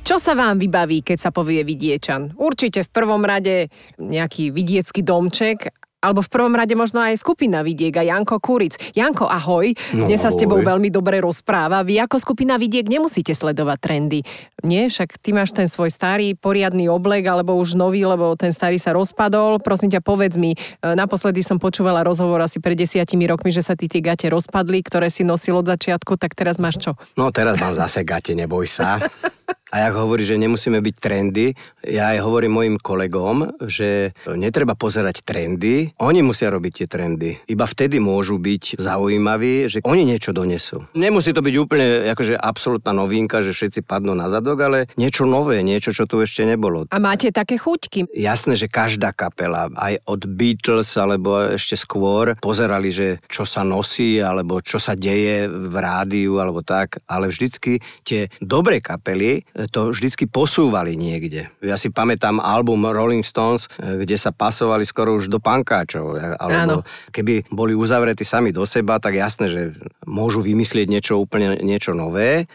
Čo 0.02 0.18
sa 0.18 0.34
vám 0.34 0.58
vybaví, 0.58 1.06
keď 1.06 1.18
sa 1.18 1.30
povie 1.30 1.62
vidiečan? 1.62 2.34
Určite 2.34 2.82
v 2.82 2.90
prvom 2.90 3.22
rade 3.22 3.70
nejaký 4.02 4.50
vidiecký 4.50 5.06
domček 5.06 5.70
alebo 6.06 6.22
v 6.22 6.30
prvom 6.30 6.54
rade 6.54 6.78
možno 6.78 7.02
aj 7.02 7.18
skupina 7.18 7.66
Vidiek 7.66 7.98
a 7.98 8.06
Janko 8.06 8.38
Kuric. 8.38 8.78
Janko, 8.94 9.26
ahoj. 9.26 9.74
No, 9.98 10.06
Dnes 10.06 10.22
sa 10.22 10.30
ahoj. 10.30 10.38
s 10.38 10.42
tebou 10.46 10.60
veľmi 10.62 10.94
dobre 10.94 11.18
rozpráva. 11.18 11.82
Vy 11.82 11.98
ako 12.06 12.22
skupina 12.22 12.62
Vidiek 12.62 12.86
nemusíte 12.86 13.34
sledovať 13.34 13.78
trendy. 13.82 14.20
Nie, 14.62 14.86
však 14.86 15.18
ty 15.18 15.34
máš 15.34 15.58
ten 15.58 15.66
svoj 15.66 15.90
starý 15.90 16.38
poriadny 16.38 16.86
oblek, 16.86 17.26
alebo 17.26 17.58
už 17.58 17.74
nový, 17.74 18.06
lebo 18.06 18.38
ten 18.38 18.54
starý 18.54 18.78
sa 18.78 18.94
rozpadol. 18.94 19.58
Prosím 19.66 19.98
ťa, 19.98 20.06
povedz 20.06 20.38
mi, 20.38 20.54
e, 20.54 20.58
naposledy 20.94 21.42
som 21.42 21.58
počúvala 21.58 22.06
rozhovor 22.06 22.38
asi 22.46 22.62
pred 22.62 22.78
desiatimi 22.78 23.26
rokmi, 23.26 23.50
že 23.50 23.66
sa 23.66 23.74
ty 23.74 23.90
tie 23.90 24.06
gate 24.06 24.30
rozpadli, 24.30 24.86
ktoré 24.86 25.10
si 25.10 25.26
nosil 25.26 25.58
od 25.58 25.66
začiatku, 25.66 26.22
tak 26.22 26.38
teraz 26.38 26.62
máš 26.62 26.78
čo? 26.78 26.92
No 27.18 27.34
teraz 27.34 27.58
mám 27.58 27.74
zase 27.74 28.06
gate, 28.06 28.38
neboj 28.38 28.70
sa. 28.70 29.02
A 29.76 29.92
jak 29.92 30.00
hovorí, 30.00 30.24
že 30.24 30.40
nemusíme 30.40 30.80
byť 30.80 30.96
trendy, 31.04 31.52
ja 31.84 32.16
aj 32.16 32.24
hovorím 32.24 32.56
mojim 32.56 32.76
kolegom, 32.80 33.60
že 33.68 34.16
netreba 34.32 34.72
pozerať 34.72 35.28
trendy, 35.28 35.92
oni 36.00 36.24
musia 36.24 36.48
robiť 36.48 36.72
tie 36.80 36.88
trendy. 36.88 37.44
Iba 37.44 37.68
vtedy 37.68 38.00
môžu 38.00 38.40
byť 38.40 38.80
zaujímaví, 38.80 39.68
že 39.68 39.84
oni 39.84 40.08
niečo 40.08 40.32
donesú. 40.32 40.88
Nemusí 40.96 41.36
to 41.36 41.44
byť 41.44 41.56
úplne 41.60 42.08
akože 42.08 42.40
absolútna 42.40 42.96
novinka, 42.96 43.44
že 43.44 43.52
všetci 43.52 43.84
padnú 43.84 44.16
na 44.16 44.32
zadok, 44.32 44.64
ale 44.64 44.88
niečo 44.96 45.28
nové, 45.28 45.60
niečo, 45.60 45.92
čo 45.92 46.08
tu 46.08 46.24
ešte 46.24 46.48
nebolo. 46.48 46.88
A 46.88 46.96
máte 46.96 47.36
také 47.36 47.60
chuťky? 47.60 48.16
Jasné, 48.16 48.56
že 48.56 48.72
každá 48.72 49.12
kapela, 49.12 49.68
aj 49.76 50.00
od 50.08 50.24
Beatles 50.24 50.96
alebo 50.96 51.52
ešte 51.52 51.76
skôr, 51.76 52.40
pozerali, 52.40 52.96
že 52.96 53.20
čo 53.28 53.44
sa 53.44 53.68
nosí, 53.68 54.24
alebo 54.24 54.64
čo 54.64 54.80
sa 54.80 54.96
deje 54.96 55.52
v 55.52 55.76
rádiu, 55.76 56.40
alebo 56.40 56.64
tak, 56.64 57.04
ale 57.12 57.28
vždycky 57.28 57.84
tie 58.08 58.32
dobré 58.40 58.80
kapely 58.80 59.44
to 59.72 59.92
vždycky 59.94 60.26
posúvali 60.30 60.98
niekde. 60.98 61.50
Ja 61.62 61.76
si 61.76 61.90
pamätám 61.90 62.42
album 62.42 62.86
Rolling 62.88 63.24
Stones, 63.24 63.68
eh, 63.78 64.02
kde 64.04 64.16
sa 64.16 64.34
pasovali 64.34 64.84
skoro 64.88 65.18
už 65.18 65.30
do 65.32 65.42
pankáčov. 65.42 66.38
Alebo 66.40 66.84
Áno. 66.84 67.12
keby 67.12 67.50
boli 67.50 67.74
uzavretí 67.74 68.24
sami 68.24 68.52
do 68.52 68.64
seba, 68.64 69.02
tak 69.02 69.18
jasné, 69.18 69.50
že 69.50 69.62
môžu 70.06 70.42
vymyslieť 70.42 70.88
niečo 70.90 71.14
úplne 71.18 71.58
niečo 71.62 71.96
nové, 71.96 72.46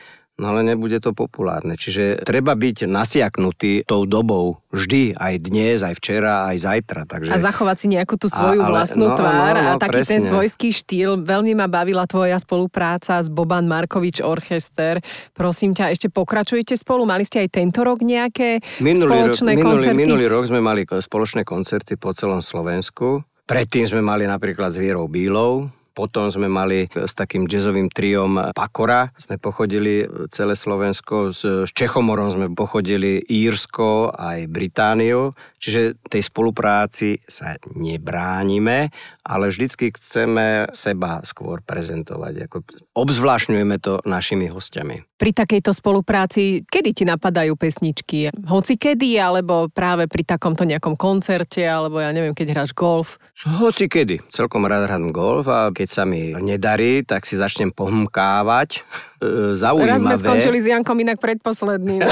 No 0.40 0.56
ale 0.56 0.64
nebude 0.64 0.96
to 1.04 1.12
populárne. 1.12 1.76
Čiže 1.76 2.24
treba 2.24 2.56
byť 2.56 2.88
nasiaknutý 2.88 3.84
tou 3.84 4.08
dobou 4.08 4.64
vždy, 4.72 5.12
aj 5.12 5.34
dnes, 5.44 5.84
aj 5.84 6.00
včera, 6.00 6.48
aj 6.48 6.56
zajtra. 6.64 7.04
Takže... 7.04 7.28
A 7.28 7.36
zachovať 7.36 7.76
si 7.76 7.86
nejakú 7.92 8.16
tú 8.16 8.32
svoju 8.32 8.64
a, 8.64 8.72
ale, 8.72 8.72
vlastnú 8.72 9.12
no, 9.12 9.16
tvár 9.20 9.54
no, 9.54 9.60
no, 9.60 9.68
a 9.68 9.72
taký 9.76 10.00
presne. 10.00 10.12
ten 10.16 10.20
svojský 10.24 10.68
štýl. 10.72 11.20
Veľmi 11.20 11.52
ma 11.52 11.68
bavila 11.68 12.08
tvoja 12.08 12.40
spolupráca 12.40 13.20
s 13.20 13.28
Boban 13.28 13.68
Markovič 13.68 14.24
Orchester. 14.24 15.04
Prosím 15.36 15.76
ťa, 15.76 15.92
ešte 15.92 16.08
pokračujete 16.08 16.72
spolu? 16.72 17.04
Mali 17.04 17.28
ste 17.28 17.44
aj 17.44 17.60
tento 17.60 17.84
rok 17.84 18.00
nejaké 18.00 18.64
minulý 18.80 19.12
spoločné 19.12 19.60
rok, 19.60 19.64
koncerty? 19.76 19.92
Minulý, 19.92 20.24
minulý 20.24 20.26
rok 20.32 20.44
sme 20.48 20.64
mali 20.64 20.88
spoločné 20.88 21.44
koncerty 21.44 22.00
po 22.00 22.16
celom 22.16 22.40
Slovensku. 22.40 23.20
Predtým 23.44 23.84
sme 23.84 24.00
mali 24.00 24.24
napríklad 24.24 24.72
s 24.72 24.78
Vierou 24.78 25.10
Bílou, 25.10 25.68
potom 26.00 26.32
sme 26.32 26.48
mali 26.48 26.88
s 26.88 27.12
takým 27.12 27.44
jazzovým 27.44 27.92
triom 27.92 28.56
Pakora, 28.56 29.12
sme 29.20 29.36
pochodili 29.36 30.08
celé 30.32 30.56
Slovensko, 30.56 31.28
s, 31.28 31.44
s 31.44 31.70
Čechomorom 31.76 32.32
sme 32.32 32.48
pochodili 32.56 33.20
Írsko 33.20 34.08
aj 34.16 34.48
Britániu, 34.48 35.36
čiže 35.60 36.00
tej 36.08 36.24
spolupráci 36.24 37.20
sa 37.28 37.60
nebránime, 37.76 38.88
ale 39.28 39.52
vždycky 39.52 39.92
chceme 39.92 40.72
seba 40.72 41.20
skôr 41.28 41.60
prezentovať. 41.60 42.48
Ako 42.48 42.64
obzvlášňujeme 42.94 43.76
to 43.78 44.02
našimi 44.02 44.50
hostiami. 44.50 45.06
Pri 45.20 45.30
takejto 45.30 45.70
spolupráci, 45.70 46.64
kedy 46.64 46.90
ti 46.96 47.04
napadajú 47.04 47.54
pesničky? 47.54 48.32
Hoci 48.48 48.74
kedy, 48.80 49.20
alebo 49.20 49.68
práve 49.70 50.08
pri 50.08 50.24
takomto 50.24 50.64
nejakom 50.64 50.96
koncerte, 50.96 51.60
alebo 51.62 52.00
ja 52.00 52.10
neviem, 52.10 52.34
keď 52.34 52.56
hráš 52.56 52.72
golf? 52.72 53.20
Hoci 53.40 53.86
kedy. 53.86 54.24
Celkom 54.32 54.64
rád 54.66 54.88
hrám 54.88 55.12
golf 55.14 55.46
a 55.46 55.70
keď 55.70 55.88
sa 55.88 56.02
mi 56.08 56.32
nedarí, 56.34 57.04
tak 57.04 57.28
si 57.28 57.36
začnem 57.36 57.70
pohmkávať 57.70 58.82
e, 59.20 59.54
zaujímavé. 59.54 59.92
Raz 59.92 60.00
sme 60.00 60.16
skončili 60.16 60.58
s 60.58 60.66
Jankom 60.66 60.96
inak 60.96 61.20
predposledný. 61.20 62.00
Na 62.00 62.08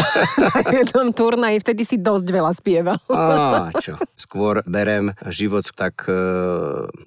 jednom 0.79 1.11
turnaji, 1.11 1.59
vtedy 1.59 1.83
si 1.83 1.97
dosť 1.97 2.27
veľa 2.29 2.53
spieval. 2.53 2.99
Á, 3.09 3.73
čo? 3.81 3.97
Skôr 4.15 4.61
berem 4.63 5.11
život 5.29 5.65
tak 5.73 6.05
e, 6.05 6.15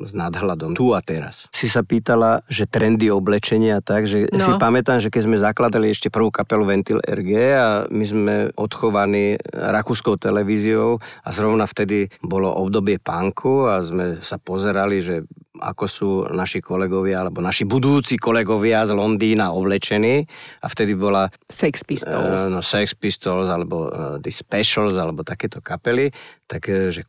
s 0.02 0.12
nadhľadom. 0.12 0.74
Tu 0.74 0.90
a 0.92 1.00
teraz. 1.00 1.46
Si 1.54 1.70
sa 1.70 1.86
pýtala, 1.86 2.42
že 2.50 2.66
trendy 2.66 3.08
oblečenia 3.08 3.80
tak, 3.80 4.06
že 4.06 4.28
No. 4.32 4.40
si 4.40 4.52
pamätám, 4.58 4.98
že 4.98 5.12
keď 5.12 5.22
sme 5.28 5.38
zakladali 5.38 5.92
ešte 5.92 6.10
prvú 6.10 6.32
kapelu 6.32 6.64
Ventil 6.64 6.98
RG 6.98 7.32
a 7.54 7.68
my 7.86 8.06
sme 8.06 8.36
odchovaní 8.56 9.36
rakúskou 9.52 10.16
televíziou 10.16 10.98
a 11.22 11.30
zrovna 11.30 11.68
vtedy 11.68 12.10
bolo 12.22 12.50
obdobie 12.50 12.98
punku 12.98 13.68
a 13.68 13.84
sme 13.84 14.18
sa 14.20 14.38
pozerali, 14.38 15.04
že 15.04 15.28
ako 15.60 15.86
sú 15.88 16.10
naši 16.32 16.64
kolegovia, 16.64 17.22
alebo 17.24 17.44
naši 17.44 17.68
budúci 17.68 18.16
kolegovia 18.16 18.88
z 18.88 18.96
Londýna 18.96 19.52
oblečení. 19.52 20.24
A 20.64 20.68
vtedy 20.72 20.96
bola 20.96 21.28
Sex 21.52 21.82
Eh, 21.82 21.88
Pistols. 21.88 22.52
no 22.52 22.60
Sex 22.62 22.96
Pistols 22.96 23.48
alebo 23.52 23.92
uh, 23.92 24.16
The 24.22 24.32
Specials 24.32 24.96
alebo 24.96 25.24
takéto 25.28 25.60
kapely, 25.60 26.12
tak 26.48 26.68
eh, 26.72 26.92
že 26.92 27.04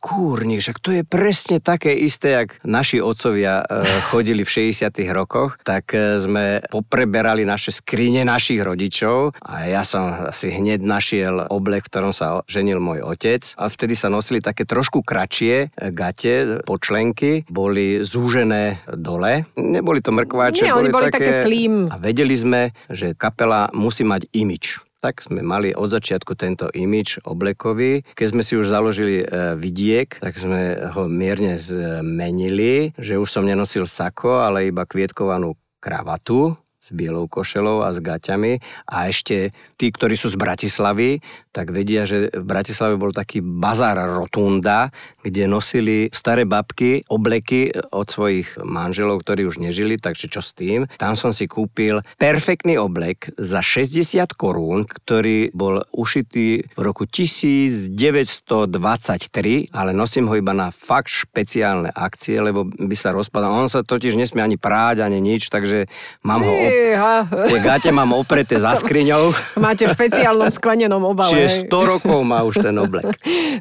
to 0.83 0.91
je 0.91 1.03
presne 1.07 1.63
také 1.63 1.95
isté, 1.95 2.35
jak 2.35 2.59
naši 2.67 2.99
otcovia 2.99 3.63
uh, 3.63 3.83
chodili 4.11 4.43
v 4.43 4.71
60 4.71 4.91
rokoch, 5.15 5.55
tak 5.63 5.95
uh, 5.95 6.19
sme 6.19 6.63
popreberali 6.67 7.47
naše 7.47 7.71
skrine 7.71 8.27
našich 8.27 8.59
rodičov 8.59 9.37
a 9.39 9.67
ja 9.69 9.87
som 9.87 10.31
si 10.35 10.51
hneď 10.51 10.83
našiel 10.83 11.47
oblek, 11.47 11.87
v 11.87 11.91
ktorom 11.91 12.11
sa 12.11 12.43
ženil 12.47 12.83
môj 12.83 13.05
otec 13.05 13.43
a 13.55 13.71
vtedy 13.71 13.95
sa 13.95 14.11
nosili 14.11 14.43
také 14.43 14.67
trošku 14.67 15.05
kratšie 15.05 15.55
eh, 15.69 15.91
gate, 15.93 16.63
počlenky, 16.67 17.47
boli 17.47 18.03
zúžené 18.03 18.32
dole. 18.89 19.45
Neboli 19.53 20.01
to 20.01 20.09
mrkváče, 20.09 20.65
Nie, 20.65 20.73
oni 20.73 20.89
boli 20.89 21.13
také 21.13 21.45
slim. 21.45 21.87
a 21.93 22.01
vedeli 22.01 22.33
sme, 22.33 22.73
že 22.89 23.13
kapela 23.13 23.69
musí 23.77 24.01
mať 24.01 24.25
imič. 24.33 24.81
Tak 25.03 25.19
sme 25.19 25.43
mali 25.43 25.75
od 25.75 25.91
začiatku 25.91 26.31
tento 26.39 26.71
imič 26.71 27.19
oblekový. 27.27 28.07
Keď 28.15 28.27
sme 28.31 28.39
si 28.39 28.55
už 28.55 28.71
založili 28.71 29.19
e, 29.19 29.25
vidiek, 29.59 30.07
tak 30.15 30.39
sme 30.39 30.79
ho 30.95 31.11
mierne 31.11 31.59
zmenili, 31.59 32.95
že 32.95 33.19
už 33.19 33.27
som 33.27 33.43
nenosil 33.43 33.83
sako, 33.83 34.47
ale 34.47 34.71
iba 34.71 34.87
kvietkovanú 34.87 35.59
kravatu 35.83 36.55
s 36.83 36.91
bielou 36.91 37.31
košelou 37.31 37.79
a 37.83 37.95
s 37.95 38.03
gaťami. 38.03 38.59
A 38.91 39.07
ešte 39.07 39.55
tí, 39.79 39.87
ktorí 39.87 40.19
sú 40.19 40.27
z 40.27 40.35
Bratislavy, 40.35 41.23
tak 41.55 41.71
vedia, 41.71 42.03
že 42.03 42.27
v 42.27 42.43
Bratislave 42.43 42.99
bol 42.99 43.15
taký 43.15 43.39
bazár 43.39 43.95
Rotunda, 44.19 44.91
kde 45.23 45.47
nosili 45.47 46.11
staré 46.11 46.43
babky 46.43 47.07
obleky 47.07 47.71
od 47.95 48.11
svojich 48.11 48.59
manželov, 48.61 49.23
ktorí 49.23 49.47
už 49.47 49.57
nežili, 49.57 49.95
takže 49.95 50.27
čo 50.27 50.43
s 50.43 50.51
tým. 50.51 50.85
Tam 50.99 51.15
som 51.15 51.31
si 51.31 51.47
kúpil 51.47 52.03
perfektný 52.19 52.75
oblek 52.77 53.31
za 53.39 53.63
60 53.63 54.35
korún, 54.35 54.83
ktorý 54.83 55.55
bol 55.55 55.87
ušitý 55.95 56.67
v 56.75 56.81
roku 56.81 57.07
1923, 57.07 59.71
ale 59.71 59.91
nosím 59.95 60.27
ho 60.27 60.35
iba 60.35 60.51
na 60.51 60.69
fakt 60.69 61.09
špeciálne 61.09 61.89
akcie, 61.95 62.43
lebo 62.43 62.67
by 62.67 62.95
sa 62.99 63.15
rozpadal. 63.15 63.55
On 63.55 63.71
sa 63.71 63.81
totiž 63.81 64.19
nesmie 64.19 64.43
ani 64.43 64.59
práť, 64.59 65.07
ani 65.07 65.23
nič, 65.23 65.47
takže 65.47 65.87
mám 66.21 66.43
ho... 66.43 66.51
Op- 66.51 67.47
tie 67.47 67.59
gate 67.63 67.89
mám 67.95 68.11
opreté 68.11 68.59
za 68.59 68.75
skriňou. 68.81 69.31
Máte 69.61 69.87
v 69.87 69.95
špeciálnom 69.95 70.51
sklenenom 70.51 71.05
obale. 71.05 71.31
Čiže 71.31 71.47
hej. 71.47 71.71
100 71.71 71.91
rokov 71.97 72.19
má 72.25 72.43
už 72.43 72.59
ten 72.59 72.75
oblek. 72.75 73.07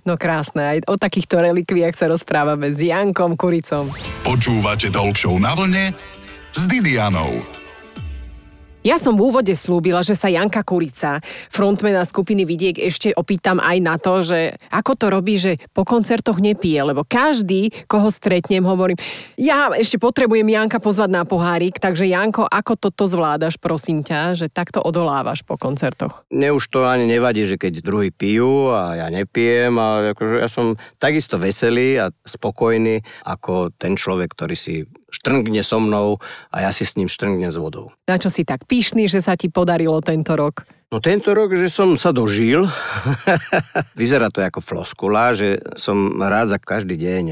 No 0.02 0.18
krásne, 0.18 0.66
aj 0.66 0.78
o 0.88 0.98
takýchto 0.98 1.38
relikviách 1.52 1.92
sa 1.92 2.08
rozprávame 2.08 2.72
s 2.72 2.80
Jankom 2.80 3.36
Kuricom. 3.36 3.92
Počúvate 4.24 4.88
Talk 4.88 5.20
na 5.36 5.52
vlne 5.52 5.92
s 6.56 6.64
Didianou. 6.64 7.61
Ja 8.82 8.98
som 8.98 9.14
v 9.14 9.30
úvode 9.30 9.54
slúbila, 9.54 10.02
že 10.02 10.18
sa 10.18 10.26
Janka 10.26 10.66
Kurica, 10.66 11.22
frontmana 11.54 12.02
skupiny 12.02 12.42
Vidiek, 12.42 12.82
ešte 12.82 13.14
opýtam 13.14 13.62
aj 13.62 13.78
na 13.78 13.94
to, 13.94 14.26
že 14.26 14.58
ako 14.74 14.92
to 14.98 15.06
robí, 15.06 15.38
že 15.38 15.62
po 15.70 15.86
koncertoch 15.86 16.42
nepije, 16.42 16.82
lebo 16.82 17.06
každý, 17.06 17.70
koho 17.86 18.10
stretnem, 18.10 18.66
hovorím, 18.66 18.98
ja 19.38 19.70
ešte 19.70 20.02
potrebujem 20.02 20.50
Janka 20.50 20.82
pozvať 20.82 21.14
na 21.14 21.22
pohárik, 21.22 21.78
takže 21.78 22.10
Janko, 22.10 22.42
ako 22.42 22.74
toto 22.74 23.06
zvládaš, 23.06 23.54
prosím 23.54 24.02
ťa, 24.02 24.34
že 24.34 24.50
takto 24.50 24.82
odolávaš 24.82 25.46
po 25.46 25.54
koncertoch? 25.54 26.26
Mne 26.34 26.58
už 26.58 26.66
to 26.66 26.82
ani 26.82 27.06
nevadí, 27.06 27.46
že 27.46 27.62
keď 27.62 27.86
druhý 27.86 28.10
pijú 28.10 28.74
a 28.74 28.98
ja 28.98 29.06
nepijem 29.14 29.78
a 29.78 30.10
akože 30.10 30.42
ja 30.42 30.50
som 30.50 30.74
takisto 30.98 31.38
veselý 31.38 32.02
a 32.02 32.10
spokojný 32.26 32.98
ako 33.22 33.70
ten 33.78 33.94
človek, 33.94 34.34
ktorý 34.34 34.58
si 34.58 34.90
štrngne 35.12 35.60
so 35.62 35.78
mnou 35.78 36.18
a 36.48 36.66
ja 36.66 36.70
si 36.72 36.88
s 36.88 36.96
ním 36.96 37.12
štrngnem 37.12 37.52
s 37.52 37.60
vodou. 37.60 37.92
Na 38.08 38.16
čo 38.16 38.32
si 38.32 38.42
tak 38.42 38.64
pyšný, 38.64 39.06
že 39.06 39.20
sa 39.20 39.36
ti 39.36 39.52
podarilo 39.52 40.00
tento 40.00 40.32
rok? 40.34 40.64
No 40.92 41.00
tento 41.00 41.32
rok, 41.32 41.56
že 41.56 41.72
som 41.72 41.96
sa 41.96 42.12
dožil, 42.12 42.68
vyzerá 44.00 44.28
to 44.28 44.44
ako 44.44 44.60
floskula, 44.60 45.32
že 45.32 45.56
som 45.72 46.20
rád 46.20 46.52
za 46.52 46.58
každý 46.60 47.00
deň, 47.00 47.24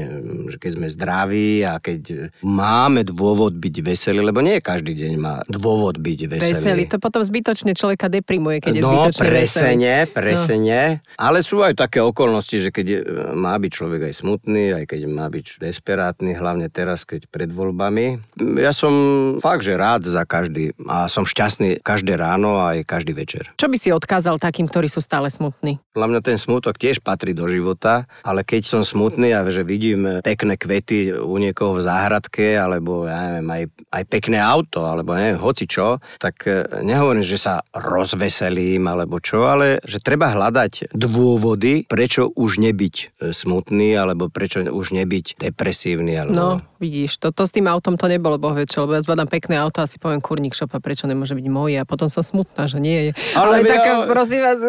že 0.49 0.57
keď 0.57 0.71
sme 0.81 0.87
zdraví 0.89 1.61
a 1.61 1.77
keď 1.77 2.33
máme 2.41 3.05
dôvod 3.05 3.53
byť 3.53 3.75
veselý, 3.85 4.25
lebo 4.25 4.41
nie 4.41 4.57
každý 4.65 4.97
deň 4.97 5.13
má 5.21 5.45
dôvod 5.45 6.01
byť 6.01 6.19
veselý. 6.25 6.57
Veselý. 6.57 6.83
To 6.89 6.97
potom 6.97 7.21
zbytočne 7.21 7.77
človeka 7.77 8.09
deprimuje, 8.09 8.65
keď 8.65 8.73
je 8.73 8.81
no, 8.81 8.89
zbytočne 8.89 9.29
veselý. 9.29 9.37
presene, 9.45 9.93
presene. 10.09 10.81
No. 10.97 11.21
Ale 11.21 11.45
sú 11.45 11.61
aj 11.61 11.77
také 11.77 12.01
okolnosti, 12.01 12.57
že 12.57 12.73
keď 12.73 12.85
je- 12.89 13.03
má 13.37 13.53
byť 13.61 13.71
človek 13.77 14.09
aj 14.09 14.13
smutný, 14.25 14.73
aj 14.73 14.89
keď 14.89 15.05
má 15.05 15.29
byť 15.29 15.61
desperátny, 15.61 16.33
hlavne 16.33 16.65
teraz, 16.73 17.05
keď 17.05 17.29
pred 17.29 17.53
voľbami. 17.53 18.25
Ja 18.57 18.73
som 18.73 19.37
fakt, 19.37 19.61
že 19.61 19.77
rád 19.77 20.09
za 20.09 20.25
každý 20.25 20.73
a 20.89 21.05
som 21.05 21.29
šťastný 21.29 21.85
každé 21.85 22.17
ráno 22.17 22.57
a 22.57 22.73
aj 22.73 22.89
každý 22.89 23.13
večer. 23.13 23.50
Čo 23.55 23.67
by 23.71 23.77
si 23.77 23.89
odkázal 23.91 24.37
takým, 24.37 24.67
ktorí 24.67 24.87
sú 24.87 24.99
stále 25.03 25.27
smutní? 25.31 25.79
Podľa 25.91 26.07
mňa 26.07 26.21
ten 26.23 26.37
smutok 26.39 26.79
tiež 26.79 27.03
patrí 27.03 27.35
do 27.35 27.47
života, 27.51 28.07
ale 28.23 28.47
keď 28.47 28.61
som 28.63 28.81
smutný 28.81 29.35
a 29.35 29.43
že 29.51 29.67
vidím 29.67 30.23
pekné 30.23 30.55
kvety 30.55 31.11
u 31.15 31.35
niekoho 31.35 31.75
v 31.75 31.83
záhradke, 31.83 32.55
alebo 32.55 33.05
ja 33.05 33.27
neviem, 33.27 33.47
aj, 33.51 33.63
aj 33.91 34.03
pekné 34.07 34.39
auto, 34.39 34.87
alebo 34.87 35.13
neviem, 35.17 35.35
hoci 35.35 35.67
čo, 35.67 35.99
tak 36.21 36.47
e, 36.47 36.63
nehovorím, 36.85 37.25
že 37.25 37.35
sa 37.35 37.65
rozveselím, 37.75 38.87
alebo 38.87 39.19
čo, 39.19 39.47
ale 39.49 39.83
že 39.83 39.99
treba 39.99 40.31
hľadať 40.31 40.95
dôvody, 40.95 41.83
prečo 41.89 42.31
už 42.31 42.63
nebyť 42.63 42.95
e, 42.95 43.05
smutný, 43.35 43.91
alebo 43.97 44.31
prečo 44.31 44.63
už 44.63 44.95
nebyť 44.95 45.41
depresívny. 45.43 46.15
Alebo... 46.15 46.33
No, 46.33 46.49
vidíš, 46.79 47.19
to, 47.19 47.35
to 47.35 47.43
s 47.43 47.51
tým 47.51 47.67
autom 47.67 47.99
to 47.99 48.07
nebolo 48.07 48.41
boh 48.41 48.55
vie 48.55 48.65
čo, 48.65 48.87
lebo 48.87 48.97
ja 48.97 49.03
zbadám 49.03 49.29
pekné 49.29 49.59
auto 49.59 49.83
a 49.83 49.89
si 49.89 50.01
poviem 50.01 50.23
kurník 50.23 50.57
šopa, 50.57 50.81
prečo 50.81 51.05
nemôže 51.05 51.37
byť 51.37 51.47
moje 51.51 51.77
a 51.77 51.85
potom 51.85 52.09
som 52.09 52.25
smutná, 52.25 52.65
že 52.65 52.81
nie 52.81 53.11
je. 53.11 53.11
Ale, 53.41 53.55
Ale 53.57 53.65
tak, 53.65 53.81
ja- 53.81 54.05
prosím 54.05 54.39
vás, 54.39 54.59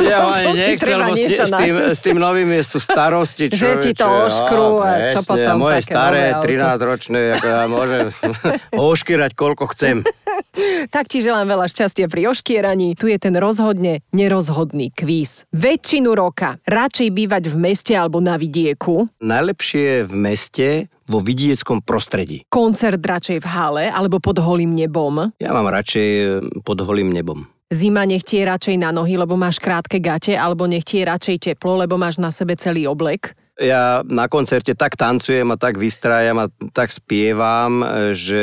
ja 0.00 0.18
ani 0.38 0.52
nechcel, 0.54 0.96
lebo 0.96 1.12
s, 1.12 1.22
s, 1.26 1.50
tým, 1.50 1.74
s 1.76 2.00
tým 2.00 2.16
novým 2.16 2.48
sú 2.60 2.78
starosti. 2.78 3.44
Že 3.48 3.68
ti 3.78 3.90
to 3.92 4.06
človeče. 4.06 4.26
oškrú 4.26 4.70
a 4.78 4.88
Á, 4.88 5.10
čo 5.10 5.20
potom 5.22 5.56
Moje 5.58 5.74
také 5.76 5.86
staré, 5.88 6.20
nové 6.20 6.30
auto. 6.30 6.46
13-ročné, 6.46 7.20
ako 7.34 7.46
ja 7.46 7.62
môžem 7.66 8.04
oškyrať 8.90 9.32
koľko 9.34 9.64
chcem. 9.72 9.96
Tak 10.90 11.06
ti 11.06 11.22
želám 11.22 11.46
veľa 11.46 11.70
šťastia 11.70 12.10
pri 12.10 12.26
oškieraní. 12.26 12.98
Tu 12.98 13.06
je 13.06 13.18
ten 13.18 13.32
rozhodne 13.32 14.02
nerozhodný 14.10 14.90
kvíz. 14.90 15.46
Väčšinu 15.50 16.10
roka 16.10 16.58
radšej 16.66 17.08
bývať 17.08 17.44
v 17.46 17.56
meste 17.56 17.94
alebo 17.94 18.18
na 18.18 18.34
vidieku, 18.34 19.06
Najlepšie 19.22 19.80
je 19.80 20.00
v 20.02 20.14
meste 20.16 20.66
vo 21.06 21.22
vidieckom 21.22 21.80
prostredí. 21.80 22.42
koncert 22.50 22.98
radšej 22.98 23.38
v 23.38 23.46
hale 23.46 23.84
alebo 23.88 24.18
pod 24.18 24.38
holým 24.38 24.74
nebom. 24.74 25.30
Ja 25.38 25.50
mám 25.50 25.70
radšej 25.70 26.08
pod 26.62 26.82
holým 26.82 27.10
nebom. 27.10 27.46
Zima 27.70 28.02
nech 28.02 28.26
ti 28.26 28.42
je 28.42 28.50
radšej 28.50 28.82
na 28.82 28.90
nohy, 28.90 29.14
lebo 29.14 29.38
máš 29.38 29.62
krátke 29.62 30.02
gate, 30.02 30.34
alebo 30.34 30.66
nech 30.66 30.82
ti 30.82 30.98
je 30.98 31.06
radšej 31.06 31.36
teplo, 31.38 31.78
lebo 31.78 31.94
máš 31.94 32.18
na 32.18 32.34
sebe 32.34 32.58
celý 32.58 32.90
oblek. 32.90 33.38
Ja 33.62 34.02
na 34.02 34.26
koncerte 34.26 34.74
tak 34.74 34.98
tancujem 34.98 35.46
a 35.46 35.54
tak 35.54 35.78
vystrájam 35.78 36.34
a 36.42 36.50
tak 36.74 36.90
spievam, 36.90 37.78
e, 37.78 37.86
že 38.10 38.42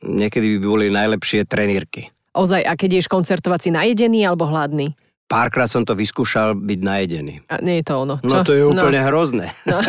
niekedy 0.00 0.56
by 0.56 0.58
boli 0.64 0.86
najlepšie 0.88 1.44
trenírky. 1.44 2.08
Ozaj, 2.32 2.64
a 2.64 2.72
keď 2.80 3.04
ješ 3.04 3.12
koncertovať 3.12 3.60
si 3.60 3.70
najedený 3.76 4.24
alebo 4.24 4.48
hladný? 4.48 4.96
Párkrát 5.28 5.68
som 5.68 5.84
to 5.84 5.92
vyskúšal 5.92 6.56
byť 6.56 6.80
najedený. 6.80 7.44
A 7.52 7.60
nie 7.60 7.84
je 7.84 7.92
to 7.92 8.08
ono. 8.08 8.16
No 8.24 8.40
Čo? 8.40 8.46
to 8.46 8.52
je 8.56 8.64
úplne 8.64 9.04
hrozné. 9.04 9.52
No. 9.68 9.84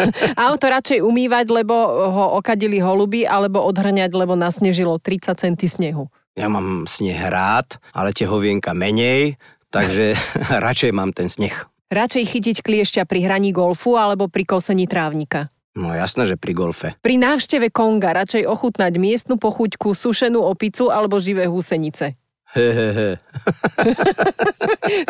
Auto 0.50 0.68
radšej 0.68 1.00
umývať, 1.08 1.56
lebo 1.56 1.72
ho 2.12 2.36
okadili 2.36 2.84
holuby, 2.84 3.24
alebo 3.24 3.64
odhrňať, 3.64 4.12
lebo 4.12 4.36
nasnežilo 4.36 5.00
30 5.00 5.40
centy 5.40 5.72
snehu. 5.72 6.12
Ja 6.38 6.54
mám 6.54 6.86
sneh 6.86 7.18
rád, 7.18 7.82
ale 7.98 8.14
tie 8.14 8.30
hovienka 8.30 8.78
menej, 8.78 9.42
takže 9.74 10.14
radšej 10.66 10.94
mám 10.94 11.10
ten 11.10 11.26
sneh. 11.26 11.66
Radšej 11.90 12.24
chytiť 12.30 12.58
kliešťa 12.62 13.10
pri 13.10 13.26
hraní 13.26 13.50
golfu 13.50 13.98
alebo 13.98 14.30
pri 14.30 14.46
kosení 14.46 14.86
trávnika. 14.86 15.50
No 15.74 15.94
jasné, 15.98 16.30
že 16.30 16.38
pri 16.38 16.54
golfe. 16.54 16.88
Pri 17.02 17.18
návšteve 17.18 17.74
Konga 17.74 18.14
radšej 18.14 18.50
ochutnať 18.50 18.98
miestnu 18.98 19.38
pochuťku, 19.38 19.94
sušenú 19.94 20.42
opicu 20.42 20.94
alebo 20.94 21.22
živé 21.22 21.46
húsenice. 21.50 22.18
He, 22.56 22.72
he, 22.72 22.88
he. 22.96 23.10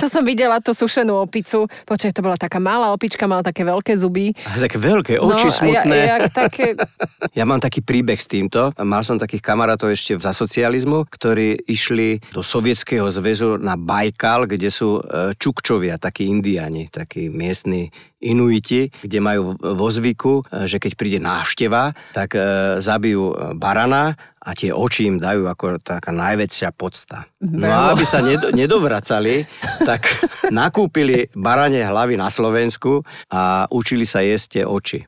To 0.01 0.09
som 0.09 0.25
videla, 0.25 0.57
tú 0.57 0.73
sušenú 0.73 1.21
opicu. 1.21 1.69
Počkaj, 1.85 2.11
to 2.17 2.25
bola 2.25 2.33
taká 2.33 2.57
malá 2.57 2.89
opička, 2.89 3.29
mala 3.29 3.45
také 3.45 3.61
veľké 3.61 3.93
zuby. 3.93 4.33
A 4.49 4.57
také 4.57 4.81
veľké 4.81 5.21
oči 5.21 5.47
no, 5.47 5.53
smutné. 5.53 5.97
Ja, 5.97 6.17
jak 6.17 6.33
také... 6.33 6.73
Ja 7.37 7.45
mám 7.45 7.61
taký 7.61 7.85
príbeh 7.85 8.17
s 8.17 8.25
týmto. 8.25 8.73
Mal 8.81 9.05
som 9.05 9.21
takých 9.21 9.45
kamarátov 9.45 9.93
ešte 9.93 10.17
za 10.17 10.33
socializmu, 10.33 11.05
ktorí 11.05 11.69
išli 11.69 12.17
do 12.33 12.41
Sovietskeho 12.41 13.05
zväzu 13.13 13.61
na 13.61 13.77
Bajkal, 13.77 14.49
kde 14.49 14.73
sú 14.73 14.97
e, 14.97 15.37
Čukčovia, 15.37 16.01
takí 16.01 16.25
indiani, 16.25 16.89
takí 16.89 17.29
miestni 17.29 17.93
Inuiti, 18.17 18.89
kde 18.89 19.19
majú 19.21 19.53
vo 19.57 19.87
zvyku, 19.93 20.41
e, 20.49 20.65
že 20.65 20.81
keď 20.81 20.91
príde 20.97 21.19
návšteva, 21.21 21.93
tak 22.17 22.33
e, 22.33 22.41
zabijú 22.81 23.53
barana 23.53 24.17
a 24.41 24.55
tie 24.55 24.71
oči 24.71 25.11
im 25.11 25.17
dajú 25.19 25.45
ako 25.45 25.83
taká 25.83 26.09
najväčšia 26.15 26.71
podsta. 26.73 27.27
No 27.43 27.67
a 27.67 27.91
aby 27.91 28.07
sa 28.07 28.23
nedo, 28.23 28.49
nedovracali, 28.49 29.43
tak 29.89 30.07
nakúpili 30.49 31.29
baranie 31.35 31.83
hlavy 31.83 32.15
na 32.15 32.31
Slovensku 32.31 33.03
a 33.29 33.67
učili 33.69 34.07
sa 34.07 34.23
jesť 34.23 34.47
tie 34.49 34.63
oči. 34.63 34.99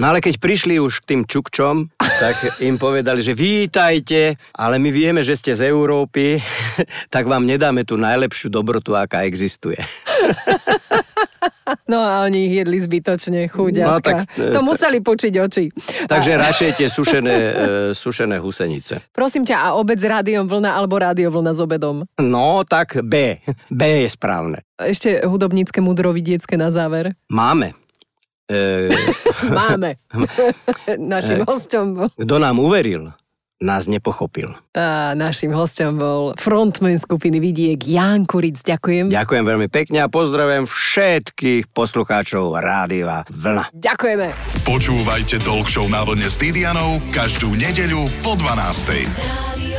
No 0.00 0.08
ale 0.08 0.24
keď 0.24 0.40
prišli 0.40 0.80
už 0.80 1.04
k 1.04 1.08
tým 1.12 1.22
čukčom, 1.28 1.92
tak 2.00 2.36
im 2.64 2.80
povedali, 2.80 3.20
že 3.20 3.36
vítajte, 3.36 4.40
ale 4.56 4.80
my 4.80 4.88
vieme, 4.88 5.20
že 5.20 5.36
ste 5.36 5.52
z 5.52 5.68
Európy, 5.68 6.40
tak 7.14 7.28
vám 7.28 7.44
nedáme 7.44 7.84
tú 7.84 8.00
najlepšiu 8.00 8.48
dobrotu, 8.48 8.96
aká 8.96 9.28
existuje. 9.28 9.76
No 11.86 12.02
a 12.02 12.26
oni 12.26 12.50
ich 12.50 12.54
jedli 12.62 12.78
zbytočne, 12.82 13.46
chúďatka. 13.46 13.90
No, 13.90 14.02
tak, 14.02 14.16
e, 14.34 14.50
to 14.50 14.60
museli 14.62 14.98
počiť 14.98 15.32
oči. 15.38 15.64
Takže 16.10 16.30
radšej 16.34 16.70
tie 16.78 16.88
sušené, 16.90 17.34
e, 17.34 17.52
sušené 17.94 18.42
husenice. 18.42 19.06
Prosím 19.14 19.46
ťa, 19.46 19.56
a 19.58 19.66
obec 19.78 19.98
s 19.98 20.06
rádiom 20.06 20.50
vlna 20.50 20.74
alebo 20.74 20.98
rádio 20.98 21.30
vlna 21.30 21.52
s 21.54 21.60
obedom? 21.62 22.02
No, 22.18 22.66
tak 22.66 22.98
B. 23.06 23.38
B 23.70 23.82
je 24.06 24.08
správne. 24.10 24.66
Ešte 24.78 25.22
hudobnícke 25.22 25.78
mudro 25.78 26.10
vidiecké 26.10 26.58
na 26.58 26.74
záver. 26.74 27.14
Máme. 27.30 27.74
E, 28.50 28.90
Máme. 29.62 30.02
Našim 31.14 31.46
hosťom 31.46 31.84
bol... 31.94 32.08
kto 32.18 32.34
nám 32.42 32.58
uveril, 32.58 33.14
nás 33.60 33.84
nepochopil. 33.84 34.56
A 34.72 35.12
našim 35.12 35.52
hosťom 35.52 35.92
bol 36.00 36.22
frontman 36.40 36.96
skupiny 36.96 37.38
Vidiek 37.38 37.76
Ján 37.76 38.24
Kuric. 38.24 38.64
Ďakujem. 38.64 39.12
Ďakujem 39.12 39.44
veľmi 39.44 39.68
pekne 39.68 40.00
a 40.00 40.08
pozdravujem 40.08 40.64
všetkých 40.64 41.68
poslucháčov 41.70 42.56
Rádia 42.56 43.28
Vlna. 43.28 43.68
Ďakujeme. 43.76 44.32
Počúvajte 44.64 45.44
Talk 45.44 45.68
Show 45.68 45.86
na 45.92 46.00
vlne 46.08 46.24
s 46.24 46.40
Didianou 46.40 47.04
každú 47.12 47.52
nedeľu 47.52 48.08
po 48.24 48.32
12. 48.40 49.69